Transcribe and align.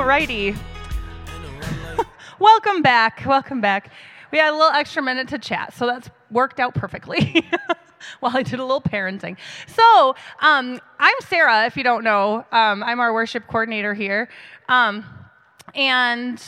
Alrighty. 0.00 0.56
Welcome 2.38 2.80
back. 2.80 3.22
Welcome 3.26 3.60
back. 3.60 3.92
We 4.32 4.38
had 4.38 4.48
a 4.48 4.56
little 4.56 4.70
extra 4.70 5.02
minute 5.02 5.28
to 5.28 5.38
chat, 5.38 5.74
so 5.74 5.86
that's 5.86 6.08
worked 6.30 6.58
out 6.58 6.74
perfectly. 6.74 7.46
While 8.20 8.34
I 8.34 8.42
did 8.42 8.60
a 8.60 8.64
little 8.64 8.80
parenting. 8.80 9.36
So, 9.66 10.16
um, 10.40 10.80
I'm 10.98 11.14
Sarah, 11.28 11.66
if 11.66 11.76
you 11.76 11.84
don't 11.84 12.02
know. 12.02 12.46
Um, 12.50 12.82
I'm 12.82 12.98
our 12.98 13.12
worship 13.12 13.46
coordinator 13.46 13.92
here. 13.92 14.30
Um, 14.70 15.04
and 15.74 16.42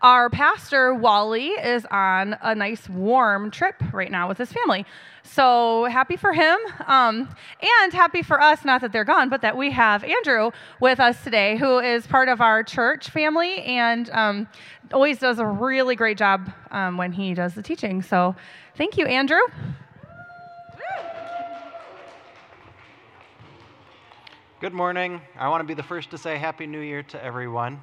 our 0.00 0.30
pastor, 0.30 0.94
Wally, 0.94 1.48
is 1.48 1.84
on 1.90 2.36
a 2.40 2.54
nice 2.54 2.88
warm 2.88 3.50
trip 3.50 3.74
right 3.92 4.10
now 4.10 4.28
with 4.28 4.38
his 4.38 4.52
family. 4.52 4.86
So 5.24 5.86
happy 5.86 6.16
for 6.16 6.32
him 6.32 6.56
um, 6.86 7.28
and 7.82 7.92
happy 7.92 8.22
for 8.22 8.40
us, 8.40 8.64
not 8.64 8.80
that 8.82 8.92
they're 8.92 9.04
gone, 9.04 9.28
but 9.28 9.42
that 9.42 9.56
we 9.56 9.72
have 9.72 10.04
Andrew 10.04 10.52
with 10.80 11.00
us 11.00 11.22
today, 11.24 11.56
who 11.56 11.80
is 11.80 12.06
part 12.06 12.28
of 12.28 12.40
our 12.40 12.62
church 12.62 13.10
family 13.10 13.58
and 13.62 14.08
um, 14.10 14.48
always 14.92 15.18
does 15.18 15.38
a 15.38 15.46
really 15.46 15.96
great 15.96 16.16
job 16.16 16.50
um, 16.70 16.96
when 16.96 17.12
he 17.12 17.34
does 17.34 17.54
the 17.54 17.62
teaching. 17.62 18.00
So 18.00 18.36
thank 18.76 18.96
you, 18.96 19.06
Andrew. 19.06 19.40
Good 24.60 24.72
morning. 24.72 25.20
I 25.38 25.48
want 25.48 25.60
to 25.60 25.66
be 25.66 25.74
the 25.74 25.84
first 25.84 26.10
to 26.10 26.18
say 26.18 26.36
Happy 26.36 26.66
New 26.66 26.80
Year 26.80 27.02
to 27.04 27.24
everyone. 27.24 27.80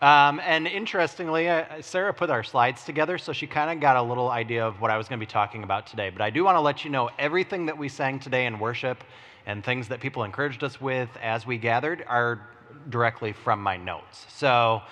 Um, 0.00 0.40
and 0.44 0.68
interestingly, 0.68 1.48
uh, 1.48 1.82
Sarah 1.82 2.14
put 2.14 2.30
our 2.30 2.44
slides 2.44 2.84
together, 2.84 3.18
so 3.18 3.32
she 3.32 3.48
kind 3.48 3.70
of 3.70 3.80
got 3.80 3.96
a 3.96 4.02
little 4.02 4.30
idea 4.30 4.64
of 4.64 4.80
what 4.80 4.92
I 4.92 4.96
was 4.96 5.08
going 5.08 5.18
to 5.18 5.26
be 5.26 5.30
talking 5.30 5.64
about 5.64 5.88
today. 5.88 6.10
But 6.10 6.22
I 6.22 6.30
do 6.30 6.44
want 6.44 6.54
to 6.56 6.60
let 6.60 6.84
you 6.84 6.90
know 6.90 7.10
everything 7.18 7.66
that 7.66 7.76
we 7.76 7.88
sang 7.88 8.20
today 8.20 8.46
in 8.46 8.60
worship 8.60 9.02
and 9.46 9.64
things 9.64 9.88
that 9.88 10.00
people 10.00 10.22
encouraged 10.22 10.62
us 10.62 10.80
with 10.80 11.08
as 11.20 11.46
we 11.46 11.58
gathered 11.58 12.04
are 12.06 12.46
directly 12.90 13.32
from 13.32 13.60
my 13.60 13.76
notes. 13.76 14.26
So 14.28 14.82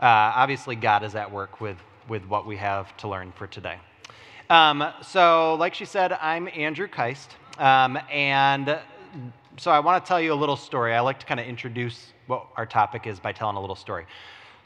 uh, 0.00 0.32
obviously, 0.34 0.76
God 0.76 1.02
is 1.02 1.14
at 1.14 1.30
work 1.30 1.60
with, 1.60 1.76
with 2.08 2.24
what 2.24 2.46
we 2.46 2.56
have 2.56 2.96
to 2.98 3.08
learn 3.08 3.32
for 3.32 3.46
today. 3.46 3.78
Um, 4.48 4.92
so, 5.02 5.56
like 5.56 5.74
she 5.74 5.84
said, 5.84 6.12
I'm 6.12 6.48
Andrew 6.54 6.88
Kiste. 6.88 7.30
Um, 7.58 7.98
and 8.10 8.78
so 9.58 9.70
I 9.70 9.80
want 9.80 10.02
to 10.02 10.08
tell 10.08 10.20
you 10.20 10.32
a 10.32 10.34
little 10.34 10.56
story. 10.56 10.94
I 10.94 11.00
like 11.00 11.20
to 11.20 11.26
kind 11.26 11.38
of 11.38 11.46
introduce 11.46 12.12
what 12.26 12.46
our 12.56 12.66
topic 12.66 13.06
is 13.06 13.20
by 13.20 13.32
telling 13.32 13.56
a 13.56 13.60
little 13.60 13.76
story. 13.76 14.06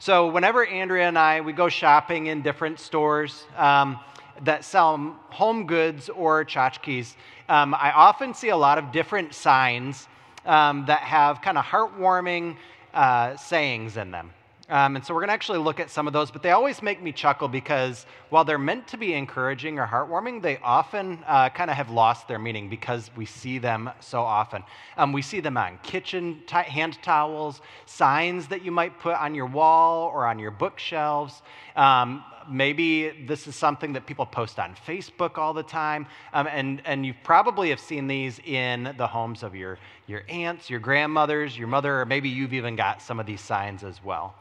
So 0.01 0.27
whenever 0.27 0.65
Andrea 0.65 1.09
and 1.09 1.19
I 1.19 1.41
we 1.41 1.51
go 1.51 1.67
shopping 1.67 2.27
in 2.27 2.41
different 2.41 2.79
stores 2.79 3.43
um, 3.57 3.99
that 4.45 4.63
sell 4.63 4.95
home 5.29 5.67
goods 5.67 6.07
or 6.07 6.45
tchotchkes, 6.45 7.15
um, 7.49 7.73
I 7.73 7.91
often 7.91 8.33
see 8.33 8.47
a 8.47 8.55
lot 8.55 8.77
of 8.77 8.93
different 8.93 9.33
signs 9.33 10.07
um, 10.45 10.85
that 10.85 11.01
have 11.01 11.41
kind 11.41 11.57
of 11.57 11.65
heartwarming 11.65 12.55
uh, 12.93 13.35
sayings 13.35 13.97
in 13.97 14.11
them. 14.11 14.31
Um, 14.69 14.95
and 14.95 15.03
so 15.03 15.15
we're 15.15 15.21
going 15.21 15.29
to 15.29 15.33
actually 15.33 15.57
look 15.57 15.79
at 15.79 15.89
some 15.89 16.05
of 16.05 16.13
those, 16.13 16.29
but 16.29 16.43
they 16.43 16.51
always 16.51 16.83
make 16.83 17.01
me 17.01 17.11
chuckle 17.11 17.47
because 17.47 18.05
while 18.29 18.45
they're 18.45 18.59
meant 18.59 18.87
to 18.89 18.97
be 18.97 19.13
encouraging 19.15 19.79
or 19.79 19.87
heartwarming, 19.87 20.43
they 20.43 20.59
often 20.59 21.23
uh, 21.25 21.49
kind 21.49 21.71
of 21.71 21.75
have 21.75 21.89
lost 21.89 22.27
their 22.27 22.37
meaning 22.37 22.69
because 22.69 23.09
we 23.15 23.25
see 23.25 23.57
them 23.57 23.89
so 23.99 24.21
often. 24.21 24.63
Um, 24.95 25.11
we 25.11 25.23
see 25.23 25.39
them 25.39 25.57
on 25.57 25.79
kitchen 25.81 26.43
t- 26.45 26.55
hand 26.55 26.99
towels, 27.01 27.61
signs 27.87 28.47
that 28.49 28.63
you 28.63 28.69
might 28.69 28.99
put 28.99 29.15
on 29.15 29.33
your 29.33 29.47
wall 29.47 30.07
or 30.13 30.27
on 30.27 30.37
your 30.37 30.51
bookshelves. 30.51 31.41
Um, 31.75 32.23
maybe 32.47 33.09
this 33.25 33.47
is 33.47 33.55
something 33.55 33.93
that 33.93 34.05
people 34.05 34.27
post 34.27 34.59
on 34.59 34.75
Facebook 34.87 35.39
all 35.39 35.53
the 35.53 35.63
time, 35.63 36.05
um, 36.33 36.47
and, 36.47 36.81
and 36.85 37.05
you 37.05 37.15
probably 37.23 37.69
have 37.69 37.79
seen 37.79 38.05
these 38.07 38.39
in 38.39 38.93
the 38.97 39.07
homes 39.07 39.41
of 39.41 39.55
your, 39.55 39.79
your 40.05 40.23
aunts, 40.29 40.69
your 40.69 40.79
grandmothers, 40.79 41.57
your 41.57 41.67
mother, 41.67 42.01
or 42.01 42.05
maybe 42.05 42.29
you've 42.29 42.53
even 42.53 42.75
got 42.75 43.01
some 43.01 43.19
of 43.19 43.25
these 43.25 43.41
signs 43.41 43.83
as 43.83 44.03
well. 44.03 44.35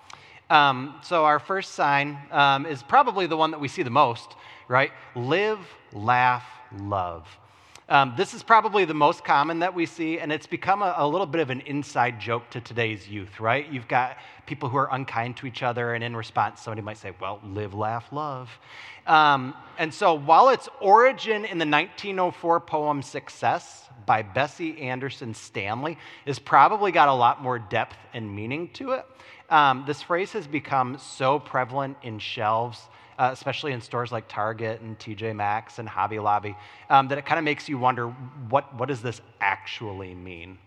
Um, 0.51 0.95
so, 1.03 1.25
our 1.25 1.39
first 1.39 1.73
sign 1.73 2.19
um, 2.31 2.65
is 2.65 2.83
probably 2.83 3.27
the 3.27 3.37
one 3.37 3.51
that 3.51 3.61
we 3.61 3.69
see 3.69 3.83
the 3.83 3.91
most, 3.91 4.35
right? 4.67 4.93
Live, 5.15 5.59
laugh, 5.93 6.45
love. 6.79 7.27
Um, 7.91 8.13
this 8.19 8.35
is 8.35 8.43
probably 8.43 8.85
the 8.85 8.95
most 8.95 9.25
common 9.25 9.61
that 9.61 9.75
we 9.75 9.87
see, 9.87 10.19
and 10.19 10.31
it's 10.31 10.47
become 10.47 10.83
a, 10.83 10.95
a, 10.99 11.09
little 11.09 11.27
bit 11.27 11.41
of 11.41 11.49
an 11.49 11.63
inside 11.63 12.21
joke 12.21 12.51
to 12.51 12.61
today's 12.61 13.09
youth, 13.09 13.41
right? 13.41 13.67
You've 13.73 13.89
got 13.89 14.19
people 14.45 14.69
who 14.69 14.77
are 14.77 14.93
unkind 14.93 15.39
to 15.39 15.47
each 15.47 15.63
other, 15.63 15.95
and 15.95 16.05
in 16.05 16.15
response, 16.15 16.61
somebody 16.61 16.83
might 16.83 16.99
say, 16.99 17.13
Well, 17.19 17.41
live, 17.43 17.73
laugh, 17.73 18.13
love. 18.13 18.51
Um, 19.07 19.55
and 19.79 19.93
so, 19.93 20.15
while 20.15 20.51
its 20.51 20.69
origin 20.81 21.47
in 21.47 21.57
the 21.57 21.67
1904 21.67 22.61
poem 22.61 23.03
Success 23.03 23.89
by 24.05 24.23
Bessie 24.23 24.79
Anderson 24.81 25.33
Stanley 25.33 25.97
is 26.27 26.39
probably 26.39 26.93
got 26.93 27.09
a 27.09 27.15
lot 27.15 27.43
more 27.43 27.59
depth 27.59 27.97
and 28.13 28.35
meaning 28.35 28.69
to 28.75 28.93
it, 28.93 29.07
um, 29.51 29.85
this 29.87 30.03
phrase 30.03 30.33
has 30.33 30.47
become 30.47 30.99
so 30.99 31.39
prevalent 31.39 31.97
in 32.03 32.19
shelves, 32.19 32.81
uh, 33.19 33.31
especially 33.33 33.73
in 33.73 33.81
stores 33.81 34.13
like 34.13 34.29
Target 34.29 34.81
and 34.81 34.99
TJ 34.99 35.35
Maxx 35.35 35.79
and 35.79 35.89
Hobby 35.89 36.19
Lobby, 36.19 36.57
um, 36.91 37.09
that 37.09 37.19
it 37.19 37.27
kind 37.27 37.39
of 37.39 37.45
makes 37.45 37.69
you 37.69 37.79
wonder 37.79 38.09
what, 38.49 38.75
what 38.75 38.89
does 38.89 39.03
this 39.03 39.21
actually 39.41 40.15
mean? 40.15 40.59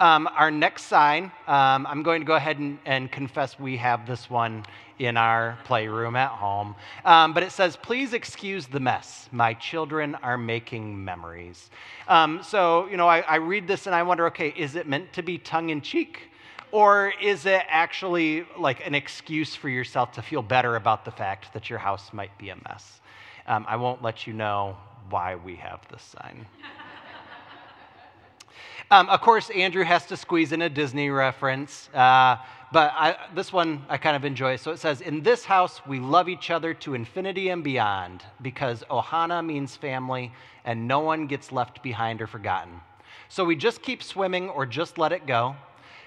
Um, 0.00 0.28
our 0.28 0.52
next 0.52 0.84
sign, 0.84 1.24
um, 1.48 1.84
I'm 1.84 2.04
going 2.04 2.20
to 2.20 2.24
go 2.24 2.36
ahead 2.36 2.58
and, 2.58 2.78
and, 2.84 3.10
confess 3.10 3.58
we 3.58 3.76
have 3.78 4.06
this 4.06 4.30
one 4.30 4.64
in 5.00 5.16
our 5.16 5.58
playroom 5.64 6.14
at 6.14 6.30
home. 6.30 6.76
Um, 7.04 7.34
but 7.34 7.42
it 7.42 7.50
says, 7.50 7.76
Please 7.76 8.12
excuse 8.12 8.68
the 8.68 8.78
mess. 8.78 9.28
My 9.32 9.54
children 9.54 10.14
are 10.16 10.38
making 10.38 11.04
memories. 11.04 11.68
Um, 12.06 12.44
so, 12.44 12.86
you 12.86 12.96
know, 12.96 13.08
I, 13.08 13.22
I 13.22 13.36
read 13.36 13.66
this 13.66 13.86
and 13.86 13.94
I 13.94 14.04
wonder 14.04 14.26
okay, 14.28 14.54
is 14.56 14.76
it 14.76 14.86
meant 14.86 15.12
to 15.14 15.22
be 15.24 15.36
tongue 15.36 15.70
in 15.70 15.80
cheek? 15.80 16.27
Or 16.70 17.12
is 17.20 17.46
it 17.46 17.62
actually 17.68 18.44
like 18.58 18.86
an 18.86 18.94
excuse 18.94 19.54
for 19.54 19.68
yourself 19.68 20.12
to 20.12 20.22
feel 20.22 20.42
better 20.42 20.76
about 20.76 21.04
the 21.04 21.10
fact 21.10 21.52
that 21.54 21.70
your 21.70 21.78
house 21.78 22.12
might 22.12 22.36
be 22.38 22.50
a 22.50 22.56
mess? 22.56 23.00
Um, 23.46 23.64
I 23.68 23.76
won't 23.76 24.02
let 24.02 24.26
you 24.26 24.34
know 24.34 24.76
why 25.08 25.36
we 25.36 25.56
have 25.56 25.80
this 25.90 26.02
sign. 26.02 26.44
um, 28.90 29.08
of 29.08 29.22
course, 29.22 29.48
Andrew 29.50 29.84
has 29.84 30.04
to 30.06 30.16
squeeze 30.16 30.52
in 30.52 30.60
a 30.60 30.68
Disney 30.68 31.08
reference, 31.08 31.88
uh, 31.94 32.36
but 32.70 32.92
I, 32.94 33.16
this 33.34 33.50
one 33.50 33.82
I 33.88 33.96
kind 33.96 34.14
of 34.14 34.26
enjoy. 34.26 34.56
So 34.56 34.70
it 34.70 34.78
says, 34.78 35.00
In 35.00 35.22
this 35.22 35.46
house, 35.46 35.80
we 35.86 36.00
love 36.00 36.28
each 36.28 36.50
other 36.50 36.74
to 36.74 36.92
infinity 36.92 37.48
and 37.48 37.64
beyond 37.64 38.24
because 38.42 38.84
Ohana 38.90 39.44
means 39.44 39.74
family 39.74 40.32
and 40.66 40.86
no 40.86 41.00
one 41.00 41.26
gets 41.26 41.50
left 41.50 41.82
behind 41.82 42.20
or 42.20 42.26
forgotten. 42.26 42.82
So 43.30 43.46
we 43.46 43.56
just 43.56 43.80
keep 43.80 44.02
swimming 44.02 44.50
or 44.50 44.66
just 44.66 44.98
let 44.98 45.12
it 45.12 45.26
go. 45.26 45.56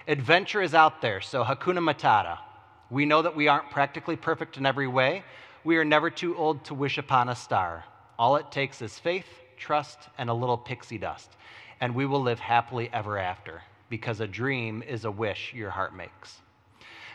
Adventure 0.08 0.62
is 0.62 0.74
out 0.74 1.02
there, 1.02 1.22
so 1.22 1.44
Hakuna 1.44 1.80
Matata. 1.80 2.40
We 2.90 3.06
know 3.06 3.22
that 3.22 3.36
we 3.36 3.48
aren't 3.48 3.70
practically 3.70 4.16
perfect 4.16 4.58
in 4.58 4.66
every 4.66 4.88
way. 4.88 5.24
We 5.64 5.78
are 5.78 5.86
never 5.86 6.10
too 6.10 6.36
old 6.36 6.66
to 6.66 6.74
wish 6.74 6.98
upon 6.98 7.30
a 7.30 7.36
star. 7.36 7.86
All 8.18 8.36
it 8.36 8.52
takes 8.52 8.82
is 8.82 8.98
faith, 8.98 9.28
trust, 9.58 10.00
and 10.18 10.30
a 10.30 10.34
little 10.34 10.58
pixie 10.58 10.98
dust, 10.98 11.30
and 11.80 11.94
we 11.94 12.08
will 12.08 12.22
live 12.22 12.40
happily 12.40 12.90
ever 12.92 13.20
after, 13.20 13.62
because 13.90 14.20
a 14.20 14.28
dream 14.28 14.84
is 14.88 15.06
a 15.06 15.12
wish 15.12 15.54
your 15.54 15.70
heart 15.70 15.96
makes. 15.96 16.42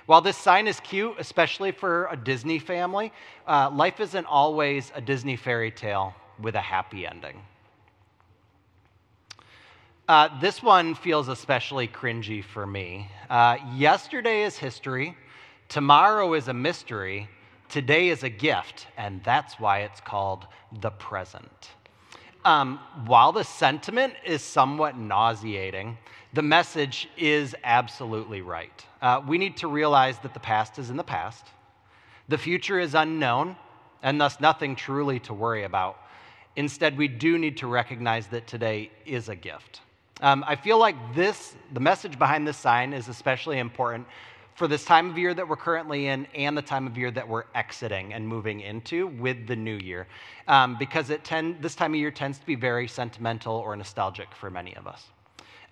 While 0.07 0.21
this 0.21 0.37
sign 0.37 0.69
is 0.69 0.79
cute, 0.79 1.17
especially 1.19 1.73
for 1.73 2.07
a 2.07 2.17
Disney 2.17 2.61
family, 2.61 3.13
uh, 3.49 3.69
life 3.71 3.99
isn't 3.99 4.27
always 4.27 4.93
a 4.95 5.01
Disney 5.01 5.35
fairy 5.35 5.73
tale 5.73 6.15
with 6.41 6.55
a 6.55 6.61
happy 6.61 7.05
ending. 7.05 7.43
Uh, 10.09 10.29
this 10.39 10.63
one 10.63 10.95
feels 10.95 11.27
especially 11.27 11.89
cringy 11.89 12.45
for 12.45 12.65
me. 12.65 13.11
Uh, 13.29 13.57
yesterday 13.75 14.43
is 14.43 14.57
history, 14.57 15.17
tomorrow 15.69 16.33
is 16.35 16.47
a 16.47 16.55
mystery, 16.55 17.29
today 17.69 18.11
is 18.11 18.23
a 18.23 18.29
gift, 18.29 18.87
and 18.97 19.21
that's 19.25 19.59
why 19.59 19.81
it's 19.81 20.01
called 20.01 20.47
the 20.81 20.91
present. 20.91 21.71
Um, 22.45 22.79
while 23.07 23.33
the 23.33 23.43
sentiment 23.43 24.15
is 24.25 24.43
somewhat 24.43 24.97
nauseating, 24.97 25.99
the 26.35 26.43
message 26.43 27.09
is 27.17 27.57
absolutely 27.65 28.43
right. 28.43 28.87
Uh, 29.03 29.21
we 29.27 29.39
need 29.39 29.57
to 29.57 29.67
realize 29.67 30.21
that 30.21 30.35
the 30.35 30.41
past 30.41 30.79
is 30.79 30.89
in 30.89 30.97
the 30.97 31.03
past, 31.03 31.47
the 32.29 32.39
future 32.39 32.79
is 32.79 32.95
unknown, 32.95 33.57
and 34.05 34.21
thus 34.21 34.39
nothing 34.39 34.77
truly 34.77 35.19
to 35.19 35.35
worry 35.35 35.65
about. 35.65 35.99
Instead, 36.55 36.97
we 36.97 37.09
do 37.09 37.39
need 37.39 37.57
to 37.57 37.67
recognize 37.67 38.29
that 38.29 38.47
today 38.47 38.93
is 39.05 39.29
a 39.29 39.35
gift. 39.35 39.81
Um, 40.21 40.45
I 40.47 40.57
feel 40.57 40.79
like 40.79 40.97
this, 41.15 41.55
the 41.73 41.81
message 41.81 42.19
behind 42.19 42.49
this 42.49 42.57
sign 42.57 42.93
is 42.95 43.09
especially 43.09 43.59
important 43.59 44.07
for 44.55 44.67
this 44.67 44.87
time 44.87 45.11
of 45.11 45.19
year 45.19 45.35
that 45.35 45.47
we're 45.47 45.57
currently 45.57 46.07
in 46.07 46.27
and 46.35 46.57
the 46.57 46.63
time 46.63 46.87
of 46.87 46.97
year 46.97 47.11
that 47.11 47.29
we're 47.29 47.45
exiting 47.55 48.15
and 48.15 48.27
moving 48.27 48.61
into 48.61 49.09
with 49.09 49.47
the 49.47 49.55
new 49.55 49.77
year. 49.77 50.07
Um, 50.49 50.77
because 50.79 51.11
it 51.11 51.23
tend, 51.23 51.61
this 51.61 51.75
time 51.75 51.93
of 51.93 52.01
year 52.01 52.11
tends 52.11 52.39
to 52.39 52.47
be 52.47 52.55
very 52.55 52.89
sentimental 52.89 53.57
or 53.57 53.77
nostalgic 53.77 54.29
for 54.35 54.51
many 54.51 54.75
of 54.77 54.87
us. 54.87 55.05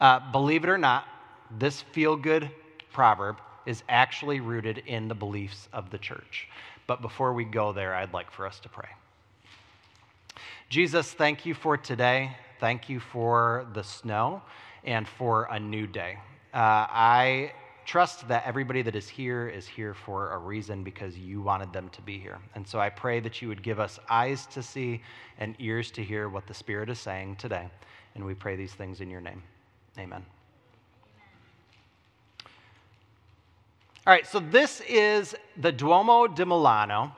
Uh, 0.02 0.20
believe 0.30 0.64
it 0.64 0.68
or 0.68 0.76
not, 0.76 1.06
this 1.58 1.80
feel 1.80 2.14
good 2.14 2.50
proverb 2.92 3.38
is 3.64 3.82
actually 3.88 4.40
rooted 4.40 4.82
in 4.86 5.08
the 5.08 5.14
beliefs 5.14 5.68
of 5.72 5.88
the 5.88 5.96
church. 5.96 6.48
But 6.86 7.00
before 7.00 7.32
we 7.32 7.44
go 7.44 7.72
there, 7.72 7.94
I'd 7.94 8.12
like 8.12 8.30
for 8.30 8.46
us 8.46 8.60
to 8.60 8.68
pray. 8.68 8.88
Jesus, 10.70 11.12
thank 11.12 11.44
you 11.44 11.54
for 11.54 11.76
today. 11.76 12.36
Thank 12.58 12.88
you 12.88 12.98
for 12.98 13.66
the 13.74 13.84
snow 13.84 14.42
and 14.82 15.06
for 15.06 15.44
a 15.50 15.60
new 15.60 15.86
day. 15.86 16.18
Uh, 16.52 16.86
I 16.88 17.52
trust 17.84 18.26
that 18.28 18.44
everybody 18.46 18.80
that 18.82 18.96
is 18.96 19.06
here 19.08 19.46
is 19.48 19.66
here 19.66 19.92
for 19.92 20.32
a 20.32 20.38
reason 20.38 20.82
because 20.82 21.18
you 21.18 21.42
wanted 21.42 21.72
them 21.72 21.90
to 21.90 22.00
be 22.00 22.18
here. 22.18 22.38
And 22.54 22.66
so 22.66 22.80
I 22.80 22.88
pray 22.88 23.20
that 23.20 23.42
you 23.42 23.48
would 23.48 23.62
give 23.62 23.78
us 23.78 23.98
eyes 24.08 24.46
to 24.46 24.62
see 24.62 25.02
and 25.38 25.54
ears 25.58 25.90
to 25.92 26.02
hear 26.02 26.28
what 26.28 26.46
the 26.46 26.54
Spirit 26.54 26.88
is 26.88 26.98
saying 26.98 27.36
today. 27.36 27.68
And 28.14 28.24
we 28.24 28.34
pray 28.34 28.56
these 28.56 28.72
things 28.72 29.00
in 29.00 29.10
your 29.10 29.20
name. 29.20 29.42
Amen. 29.98 30.24
All 34.06 34.12
right, 34.12 34.26
so 34.26 34.38
this 34.40 34.82
is 34.88 35.34
the 35.56 35.72
Duomo 35.72 36.26
di 36.26 36.44
Milano, 36.44 37.12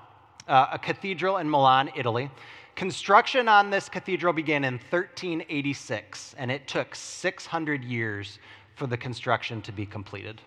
uh, 0.46 0.66
a 0.72 0.78
cathedral 0.78 1.38
in 1.38 1.50
Milan, 1.50 1.90
Italy. 1.96 2.30
Construction 2.76 3.48
on 3.48 3.70
this 3.70 3.88
cathedral 3.88 4.34
began 4.34 4.62
in 4.62 4.74
1386, 4.74 6.34
and 6.36 6.50
it 6.50 6.68
took 6.68 6.94
600 6.94 7.82
years 7.82 8.38
for 8.74 8.86
the 8.86 8.98
construction 8.98 9.62
to 9.62 9.72
be 9.72 9.86
completed. 9.86 10.42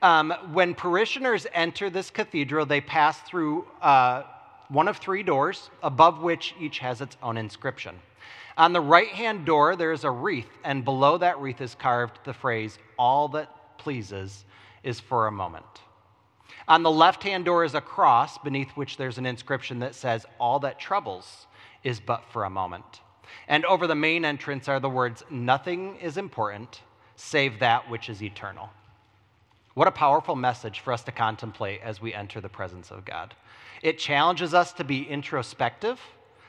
Um, 0.00 0.32
when 0.52 0.76
parishioners 0.76 1.44
enter 1.52 1.90
this 1.90 2.08
cathedral, 2.08 2.66
they 2.66 2.80
pass 2.80 3.20
through 3.22 3.66
uh, 3.82 4.22
one 4.68 4.86
of 4.86 4.98
three 4.98 5.24
doors, 5.24 5.70
above 5.82 6.22
which 6.22 6.54
each 6.60 6.78
has 6.78 7.00
its 7.00 7.16
own 7.20 7.36
inscription. 7.36 7.96
On 8.56 8.72
the 8.72 8.80
right 8.80 9.08
hand 9.08 9.44
door, 9.44 9.74
there 9.74 9.90
is 9.90 10.04
a 10.04 10.10
wreath, 10.10 10.58
and 10.62 10.84
below 10.84 11.18
that 11.18 11.40
wreath 11.40 11.60
is 11.60 11.74
carved 11.74 12.20
the 12.24 12.32
phrase, 12.32 12.78
All 12.96 13.26
that 13.30 13.76
pleases 13.76 14.44
is 14.84 15.00
for 15.00 15.26
a 15.26 15.32
moment. 15.32 15.66
On 16.68 16.84
the 16.84 16.90
left 16.92 17.24
hand 17.24 17.44
door 17.44 17.64
is 17.64 17.74
a 17.74 17.80
cross, 17.80 18.38
beneath 18.38 18.70
which 18.76 18.96
there's 18.96 19.18
an 19.18 19.26
inscription 19.26 19.80
that 19.80 19.96
says, 19.96 20.24
All 20.38 20.60
that 20.60 20.78
troubles 20.78 21.48
is 21.86 22.00
but 22.00 22.24
for 22.32 22.44
a 22.44 22.50
moment. 22.50 23.00
And 23.46 23.64
over 23.64 23.86
the 23.86 23.94
main 23.94 24.24
entrance 24.24 24.68
are 24.68 24.80
the 24.80 24.90
words, 24.90 25.22
Nothing 25.30 25.96
is 25.96 26.16
important 26.16 26.82
save 27.14 27.60
that 27.60 27.88
which 27.88 28.10
is 28.10 28.22
eternal. 28.22 28.68
What 29.74 29.88
a 29.88 29.92
powerful 29.92 30.36
message 30.36 30.80
for 30.80 30.92
us 30.92 31.02
to 31.04 31.12
contemplate 31.12 31.80
as 31.82 32.00
we 32.00 32.12
enter 32.12 32.40
the 32.40 32.48
presence 32.48 32.90
of 32.90 33.04
God. 33.04 33.34
It 33.82 33.98
challenges 33.98 34.52
us 34.52 34.72
to 34.74 34.84
be 34.84 35.08
introspective 35.08 36.00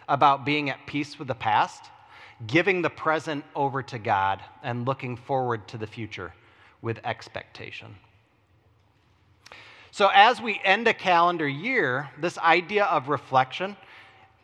about 0.09 0.43
being 0.43 0.69
at 0.69 0.85
peace 0.87 1.19
with 1.19 1.27
the 1.27 1.35
past, 1.35 1.85
giving 2.47 2.81
the 2.81 2.89
present 2.89 3.45
over 3.55 3.83
to 3.83 3.99
God, 3.99 4.41
and 4.63 4.85
looking 4.85 5.15
forward 5.15 5.67
to 5.69 5.77
the 5.77 5.87
future 5.87 6.33
with 6.81 6.99
expectation. 7.03 7.95
So, 9.91 10.09
as 10.13 10.41
we 10.41 10.59
end 10.63 10.87
a 10.87 10.93
calendar 10.93 11.47
year, 11.47 12.09
this 12.19 12.37
idea 12.37 12.85
of 12.85 13.09
reflection 13.09 13.75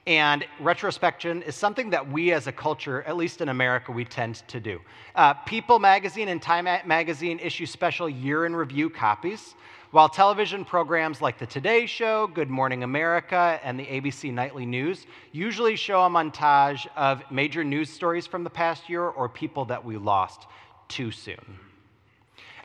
and 0.06 0.46
retrospection 0.60 1.42
is 1.44 1.56
something 1.56 1.90
that 1.92 2.12
we 2.12 2.34
as 2.34 2.48
a 2.48 2.52
culture, 2.52 3.04
at 3.04 3.16
least 3.16 3.40
in 3.40 3.50
America, 3.50 3.92
we 3.92 4.04
tend 4.04 4.36
to 4.50 4.60
do. 4.60 4.82
Uh, 5.16 5.34
People 5.34 5.80
magazine 5.80 6.28
and 6.28 6.42
Time 6.42 6.68
magazine 6.86 7.40
issue 7.40 7.66
special 7.66 8.10
year 8.10 8.46
in 8.46 8.56
review 8.56 8.90
copies, 8.90 9.56
while 9.92 10.10
television 10.10 10.66
programs 10.66 11.22
like 11.22 11.38
The 11.38 11.46
Today 11.46 11.86
Show, 11.86 12.28
Good 12.28 12.50
Morning 12.50 12.84
America, 12.84 13.60
and 13.64 13.80
the 13.80 13.86
ABC 13.86 14.34
Nightly 14.34 14.66
News 14.66 15.06
usually 15.32 15.76
show 15.78 16.02
a 16.04 16.10
montage 16.10 16.86
of 16.98 17.22
major 17.32 17.64
news 17.64 17.90
stories 17.90 18.28
from 18.28 18.44
the 18.44 18.50
past 18.50 18.90
year 18.90 19.04
or 19.04 19.30
people 19.30 19.66
that 19.66 19.86
we 19.86 19.98
lost 19.98 20.48
too 20.90 21.12
soon. 21.12 21.60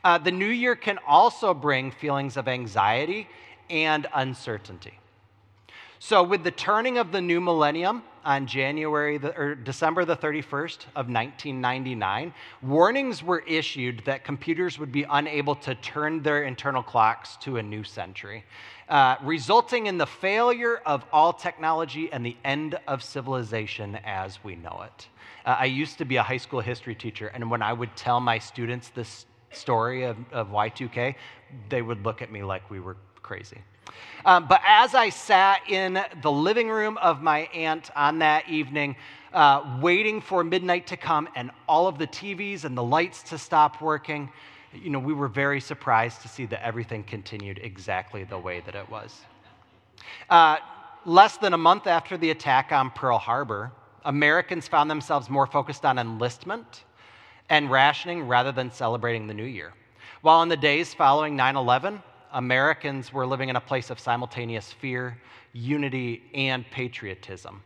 Uh, 0.03 0.17
the 0.17 0.31
new 0.31 0.47
year 0.47 0.75
can 0.75 0.97
also 1.07 1.53
bring 1.53 1.91
feelings 1.91 2.35
of 2.35 2.47
anxiety 2.47 3.27
and 3.69 4.07
uncertainty. 4.13 4.93
So, 6.01 6.23
with 6.23 6.45
the 6.45 6.51
turning 6.51 6.97
of 6.97 7.11
the 7.11 7.19
new 7.19 7.41
millennium 7.41 8.03
on 8.23 8.47
January 8.47 9.17
the, 9.17 9.37
or 9.37 9.53
December 9.53 10.05
the 10.05 10.15
31st 10.15 10.85
of 10.95 11.09
1999, 11.09 12.33
warnings 12.61 13.21
were 13.21 13.43
issued 13.45 14.01
that 14.05 14.23
computers 14.23 14.79
would 14.79 14.93
be 14.93 15.05
unable 15.09 15.55
to 15.55 15.75
turn 15.75 16.23
their 16.23 16.43
internal 16.43 16.81
clocks 16.81 17.35
to 17.41 17.57
a 17.57 17.63
new 17.63 17.83
century, 17.83 18.45
uh, 18.87 19.17
resulting 19.21 19.87
in 19.87 19.97
the 19.97 20.05
failure 20.05 20.77
of 20.85 21.03
all 21.11 21.33
technology 21.33 22.09
and 22.13 22.25
the 22.25 22.37
end 22.45 22.79
of 22.87 23.03
civilization 23.03 23.99
as 24.05 24.41
we 24.41 24.55
know 24.55 24.85
it. 24.85 25.09
Uh, 25.45 25.57
I 25.59 25.65
used 25.65 25.97
to 25.97 26.05
be 26.05 26.15
a 26.15 26.23
high 26.23 26.37
school 26.37 26.61
history 26.61 26.95
teacher, 26.95 27.27
and 27.27 27.51
when 27.51 27.61
I 27.61 27.73
would 27.73 27.93
tell 27.97 28.21
my 28.21 28.39
students 28.39 28.87
this 28.87 29.25
story 29.51 30.03
of, 30.03 30.15
of 30.31 30.47
Y2K, 30.47 31.15
they 31.67 31.81
would 31.81 32.05
look 32.05 32.21
at 32.21 32.31
me 32.31 32.41
like 32.41 32.71
we 32.71 32.79
were 32.79 32.95
crazy. 33.21 33.57
Um, 34.25 34.47
but 34.47 34.61
as 34.67 34.95
I 34.95 35.09
sat 35.09 35.61
in 35.69 35.99
the 36.21 36.31
living 36.31 36.69
room 36.69 36.97
of 36.97 37.21
my 37.21 37.41
aunt 37.53 37.89
on 37.95 38.19
that 38.19 38.47
evening, 38.49 38.95
uh, 39.33 39.79
waiting 39.81 40.21
for 40.21 40.43
midnight 40.43 40.87
to 40.87 40.97
come 40.97 41.29
and 41.35 41.51
all 41.67 41.87
of 41.87 41.97
the 41.97 42.07
TVs 42.07 42.65
and 42.65 42.77
the 42.77 42.83
lights 42.83 43.23
to 43.23 43.37
stop 43.37 43.81
working, 43.81 44.29
you 44.73 44.89
know, 44.89 44.99
we 44.99 45.13
were 45.13 45.27
very 45.27 45.59
surprised 45.59 46.21
to 46.21 46.27
see 46.27 46.45
that 46.47 46.63
everything 46.65 47.03
continued 47.03 47.59
exactly 47.63 48.23
the 48.23 48.37
way 48.37 48.61
that 48.65 48.75
it 48.75 48.89
was. 48.89 49.21
Uh, 50.29 50.57
less 51.05 51.37
than 51.37 51.53
a 51.53 51.57
month 51.57 51.87
after 51.87 52.17
the 52.17 52.29
attack 52.31 52.71
on 52.71 52.89
Pearl 52.91 53.17
Harbor, 53.17 53.71
Americans 54.05 54.67
found 54.67 54.89
themselves 54.89 55.29
more 55.29 55.47
focused 55.47 55.85
on 55.85 55.97
enlistment 55.97 56.83
and 57.49 57.69
rationing 57.69 58.27
rather 58.27 58.51
than 58.51 58.71
celebrating 58.71 59.27
the 59.27 59.33
new 59.33 59.43
year. 59.43 59.73
While 60.21 60.41
in 60.43 60.49
the 60.49 60.57
days 60.57 60.93
following 60.93 61.35
9 61.35 61.55
11, 61.55 62.03
Americans 62.33 63.11
were 63.11 63.25
living 63.25 63.49
in 63.49 63.55
a 63.55 63.61
place 63.61 63.89
of 63.89 63.99
simultaneous 63.99 64.71
fear, 64.71 65.17
unity, 65.53 66.23
and 66.33 66.69
patriotism. 66.71 67.63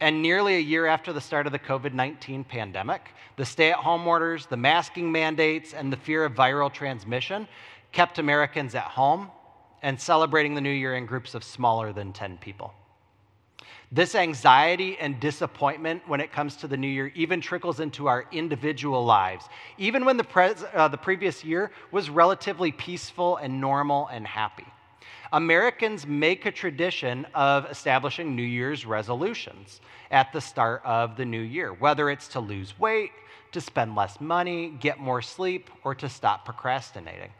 And 0.00 0.20
nearly 0.20 0.56
a 0.56 0.60
year 0.60 0.86
after 0.86 1.12
the 1.12 1.20
start 1.20 1.46
of 1.46 1.52
the 1.52 1.58
COVID 1.58 1.94
19 1.94 2.44
pandemic, 2.44 3.10
the 3.36 3.44
stay 3.44 3.70
at 3.70 3.78
home 3.78 4.06
orders, 4.06 4.46
the 4.46 4.56
masking 4.56 5.10
mandates, 5.10 5.72
and 5.72 5.92
the 5.92 5.96
fear 5.96 6.24
of 6.24 6.34
viral 6.34 6.72
transmission 6.72 7.48
kept 7.92 8.18
Americans 8.18 8.74
at 8.74 8.84
home 8.84 9.30
and 9.82 10.00
celebrating 10.00 10.54
the 10.54 10.60
new 10.60 10.70
year 10.70 10.96
in 10.96 11.06
groups 11.06 11.34
of 11.34 11.44
smaller 11.44 11.92
than 11.92 12.12
10 12.12 12.38
people. 12.38 12.74
This 13.94 14.16
anxiety 14.16 14.98
and 14.98 15.20
disappointment 15.20 16.02
when 16.08 16.20
it 16.20 16.32
comes 16.32 16.56
to 16.56 16.66
the 16.66 16.76
new 16.76 16.88
year 16.88 17.12
even 17.14 17.40
trickles 17.40 17.78
into 17.78 18.08
our 18.08 18.26
individual 18.32 19.04
lives. 19.04 19.48
Even 19.78 20.04
when 20.04 20.16
the, 20.16 20.24
pres- 20.24 20.64
uh, 20.74 20.88
the 20.88 20.96
previous 20.96 21.44
year 21.44 21.70
was 21.92 22.10
relatively 22.10 22.72
peaceful 22.72 23.36
and 23.36 23.60
normal 23.60 24.08
and 24.08 24.26
happy. 24.26 24.66
Americans 25.32 26.08
make 26.08 26.44
a 26.44 26.50
tradition 26.50 27.24
of 27.34 27.66
establishing 27.66 28.34
New 28.34 28.42
Year's 28.42 28.84
resolutions 28.84 29.80
at 30.10 30.32
the 30.32 30.40
start 30.40 30.82
of 30.84 31.16
the 31.16 31.24
new 31.24 31.40
year, 31.40 31.72
whether 31.72 32.10
it's 32.10 32.26
to 32.28 32.40
lose 32.40 32.76
weight, 32.76 33.12
to 33.52 33.60
spend 33.60 33.94
less 33.94 34.20
money, 34.20 34.70
get 34.80 34.98
more 34.98 35.22
sleep, 35.22 35.70
or 35.84 35.94
to 35.94 36.08
stop 36.08 36.44
procrastinating. 36.44 37.30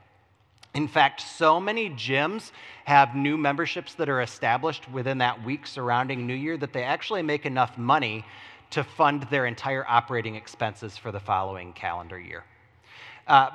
In 0.74 0.88
fact, 0.88 1.20
so 1.20 1.60
many 1.60 1.88
gyms 1.88 2.50
have 2.84 3.14
new 3.14 3.36
memberships 3.36 3.94
that 3.94 4.08
are 4.08 4.22
established 4.22 4.90
within 4.90 5.18
that 5.18 5.44
week 5.44 5.68
surrounding 5.68 6.26
New 6.26 6.34
Year 6.34 6.56
that 6.56 6.72
they 6.72 6.82
actually 6.82 7.22
make 7.22 7.46
enough 7.46 7.78
money 7.78 8.24
to 8.70 8.82
fund 8.82 9.22
their 9.30 9.46
entire 9.46 9.86
operating 9.86 10.34
expenses 10.34 10.96
for 10.96 11.12
the 11.12 11.20
following 11.20 11.72
calendar 11.72 12.18
year. 12.18 12.44
Uh, 13.28 13.50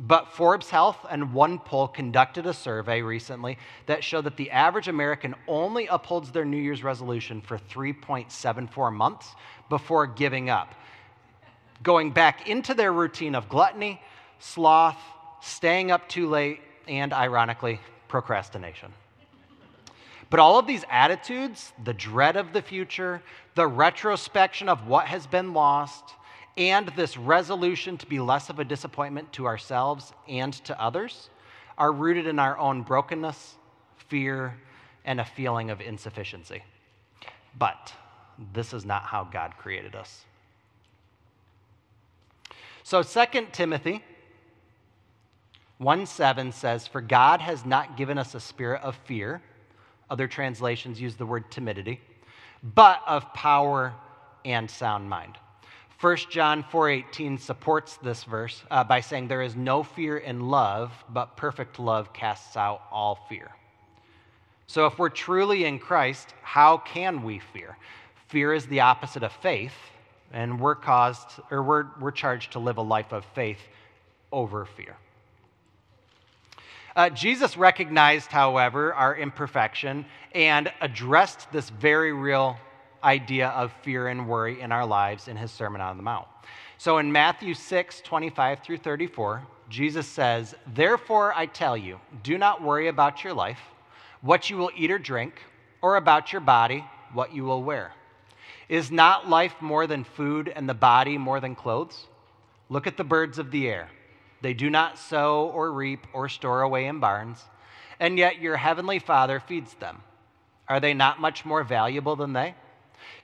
but 0.00 0.32
Forbes 0.32 0.68
Health 0.68 0.98
and 1.08 1.28
OnePoll 1.28 1.94
conducted 1.94 2.44
a 2.46 2.54
survey 2.54 3.02
recently 3.02 3.56
that 3.86 4.02
showed 4.02 4.24
that 4.24 4.36
the 4.36 4.50
average 4.50 4.88
American 4.88 5.36
only 5.46 5.86
upholds 5.86 6.32
their 6.32 6.44
New 6.44 6.56
Year's 6.56 6.82
resolution 6.82 7.40
for 7.40 7.56
3.74 7.56 8.92
months 8.92 9.34
before 9.68 10.06
giving 10.06 10.50
up, 10.50 10.74
going 11.82 12.10
back 12.10 12.48
into 12.48 12.74
their 12.74 12.92
routine 12.92 13.34
of 13.34 13.48
gluttony, 13.48 14.02
sloth, 14.38 14.98
staying 15.40 15.90
up 15.90 16.08
too 16.08 16.28
late, 16.28 16.60
and 16.88 17.12
ironically, 17.12 17.80
procrastination. 18.08 18.92
But 20.30 20.40
all 20.40 20.58
of 20.58 20.66
these 20.66 20.84
attitudes, 20.88 21.72
the 21.84 21.92
dread 21.92 22.36
of 22.36 22.52
the 22.52 22.62
future, 22.62 23.20
the 23.56 23.66
retrospection 23.66 24.68
of 24.68 24.86
what 24.86 25.06
has 25.06 25.26
been 25.26 25.52
lost, 25.52 26.14
and 26.56 26.88
this 26.96 27.16
resolution 27.16 27.98
to 27.98 28.06
be 28.06 28.20
less 28.20 28.48
of 28.48 28.58
a 28.58 28.64
disappointment 28.64 29.32
to 29.32 29.46
ourselves 29.46 30.12
and 30.28 30.52
to 30.64 30.80
others, 30.80 31.30
are 31.76 31.92
rooted 31.92 32.26
in 32.26 32.38
our 32.38 32.56
own 32.58 32.82
brokenness, 32.82 33.56
fear, 34.08 34.56
and 35.04 35.20
a 35.20 35.24
feeling 35.24 35.70
of 35.70 35.80
insufficiency. 35.80 36.62
But 37.58 37.92
this 38.52 38.72
is 38.72 38.84
not 38.84 39.02
how 39.02 39.24
God 39.24 39.54
created 39.58 39.96
us. 39.96 40.24
So, 42.82 43.02
2 43.02 43.48
Timothy 43.52 44.04
1 45.80 46.04
7 46.04 46.52
says, 46.52 46.86
For 46.86 47.00
God 47.00 47.40
has 47.40 47.64
not 47.64 47.96
given 47.96 48.18
us 48.18 48.34
a 48.34 48.40
spirit 48.40 48.82
of 48.82 48.96
fear. 49.06 49.40
Other 50.10 50.28
translations 50.28 51.00
use 51.00 51.16
the 51.16 51.24
word 51.24 51.50
timidity, 51.50 52.02
but 52.62 53.00
of 53.06 53.32
power 53.32 53.94
and 54.44 54.70
sound 54.70 55.08
mind. 55.08 55.38
1 55.98 56.16
John 56.30 56.64
4:18 56.64 57.38
supports 57.40 57.96
this 57.96 58.24
verse 58.24 58.62
uh, 58.70 58.84
by 58.84 59.00
saying 59.00 59.28
there 59.28 59.40
is 59.40 59.56
no 59.56 59.82
fear 59.82 60.18
in 60.18 60.50
love, 60.50 60.92
but 61.08 61.38
perfect 61.38 61.78
love 61.78 62.12
casts 62.12 62.58
out 62.58 62.82
all 62.90 63.14
fear. 63.30 63.50
So 64.66 64.84
if 64.84 64.98
we're 64.98 65.08
truly 65.08 65.64
in 65.64 65.78
Christ, 65.78 66.34
how 66.42 66.76
can 66.76 67.22
we 67.22 67.38
fear? 67.38 67.78
Fear 68.28 68.52
is 68.52 68.66
the 68.66 68.80
opposite 68.80 69.22
of 69.22 69.32
faith, 69.32 69.74
and 70.30 70.60
we're 70.60 70.74
caused 70.74 71.40
or 71.50 71.62
we're, 71.62 71.86
we're 71.98 72.10
charged 72.10 72.52
to 72.52 72.58
live 72.58 72.76
a 72.76 72.82
life 72.82 73.12
of 73.12 73.24
faith 73.34 73.60
over 74.30 74.66
fear. 74.66 74.94
Uh, 76.96 77.08
Jesus 77.10 77.56
recognized, 77.56 78.30
however, 78.30 78.92
our 78.94 79.16
imperfection 79.16 80.04
and 80.34 80.72
addressed 80.80 81.50
this 81.52 81.70
very 81.70 82.12
real 82.12 82.56
idea 83.02 83.48
of 83.48 83.72
fear 83.82 84.08
and 84.08 84.28
worry 84.28 84.60
in 84.60 84.72
our 84.72 84.86
lives 84.86 85.28
in 85.28 85.36
his 85.36 85.50
Sermon 85.50 85.80
on 85.80 85.96
the 85.96 86.02
Mount. 86.02 86.26
So 86.78 86.98
in 86.98 87.12
Matthew 87.12 87.54
6, 87.54 88.00
25 88.00 88.60
through 88.60 88.78
34, 88.78 89.42
Jesus 89.68 90.06
says, 90.06 90.54
Therefore 90.66 91.32
I 91.34 91.46
tell 91.46 91.76
you, 91.76 92.00
do 92.22 92.36
not 92.38 92.62
worry 92.62 92.88
about 92.88 93.22
your 93.22 93.34
life, 93.34 93.60
what 94.20 94.50
you 94.50 94.56
will 94.56 94.70
eat 94.76 94.90
or 94.90 94.98
drink, 94.98 95.34
or 95.82 95.96
about 95.96 96.32
your 96.32 96.40
body, 96.40 96.84
what 97.12 97.34
you 97.34 97.44
will 97.44 97.62
wear. 97.62 97.92
Is 98.68 98.90
not 98.90 99.28
life 99.28 99.54
more 99.60 99.86
than 99.86 100.04
food 100.04 100.52
and 100.54 100.68
the 100.68 100.74
body 100.74 101.18
more 101.18 101.40
than 101.40 101.54
clothes? 101.54 102.06
Look 102.68 102.86
at 102.86 102.96
the 102.96 103.04
birds 103.04 103.38
of 103.38 103.50
the 103.50 103.68
air. 103.68 103.90
They 104.42 104.54
do 104.54 104.70
not 104.70 104.98
sow 104.98 105.50
or 105.54 105.72
reap 105.72 106.06
or 106.12 106.28
store 106.28 106.62
away 106.62 106.86
in 106.86 107.00
barns, 107.00 107.44
and 107.98 108.18
yet 108.18 108.40
your 108.40 108.56
heavenly 108.56 108.98
Father 108.98 109.40
feeds 109.40 109.74
them. 109.74 110.02
Are 110.68 110.80
they 110.80 110.94
not 110.94 111.20
much 111.20 111.44
more 111.44 111.64
valuable 111.64 112.16
than 112.16 112.32
they? 112.32 112.54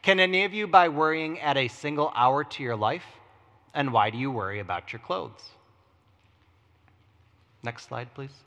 Can 0.03 0.21
any 0.21 0.45
of 0.45 0.53
you, 0.53 0.67
by 0.67 0.89
worrying, 0.89 1.41
add 1.41 1.57
a 1.57 1.69
single 1.69 2.13
hour 2.15 2.45
to 2.45 2.63
your 2.63 2.77
life? 2.77 3.05
And 3.73 3.93
why 3.93 4.11
do 4.11 4.19
you 4.19 4.31
worry 4.31 4.61
about 4.61 4.93
your 4.93 5.01
clothes? 5.01 5.51
Next 7.63 7.89
slide, 7.89 8.13
please. 8.15 8.45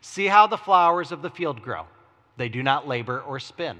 See 0.00 0.26
how 0.26 0.46
the 0.46 0.56
flowers 0.56 1.12
of 1.12 1.22
the 1.22 1.30
field 1.30 1.62
grow. 1.62 1.86
They 2.36 2.48
do 2.48 2.62
not 2.62 2.86
labor 2.86 3.20
or 3.20 3.40
spin. 3.40 3.78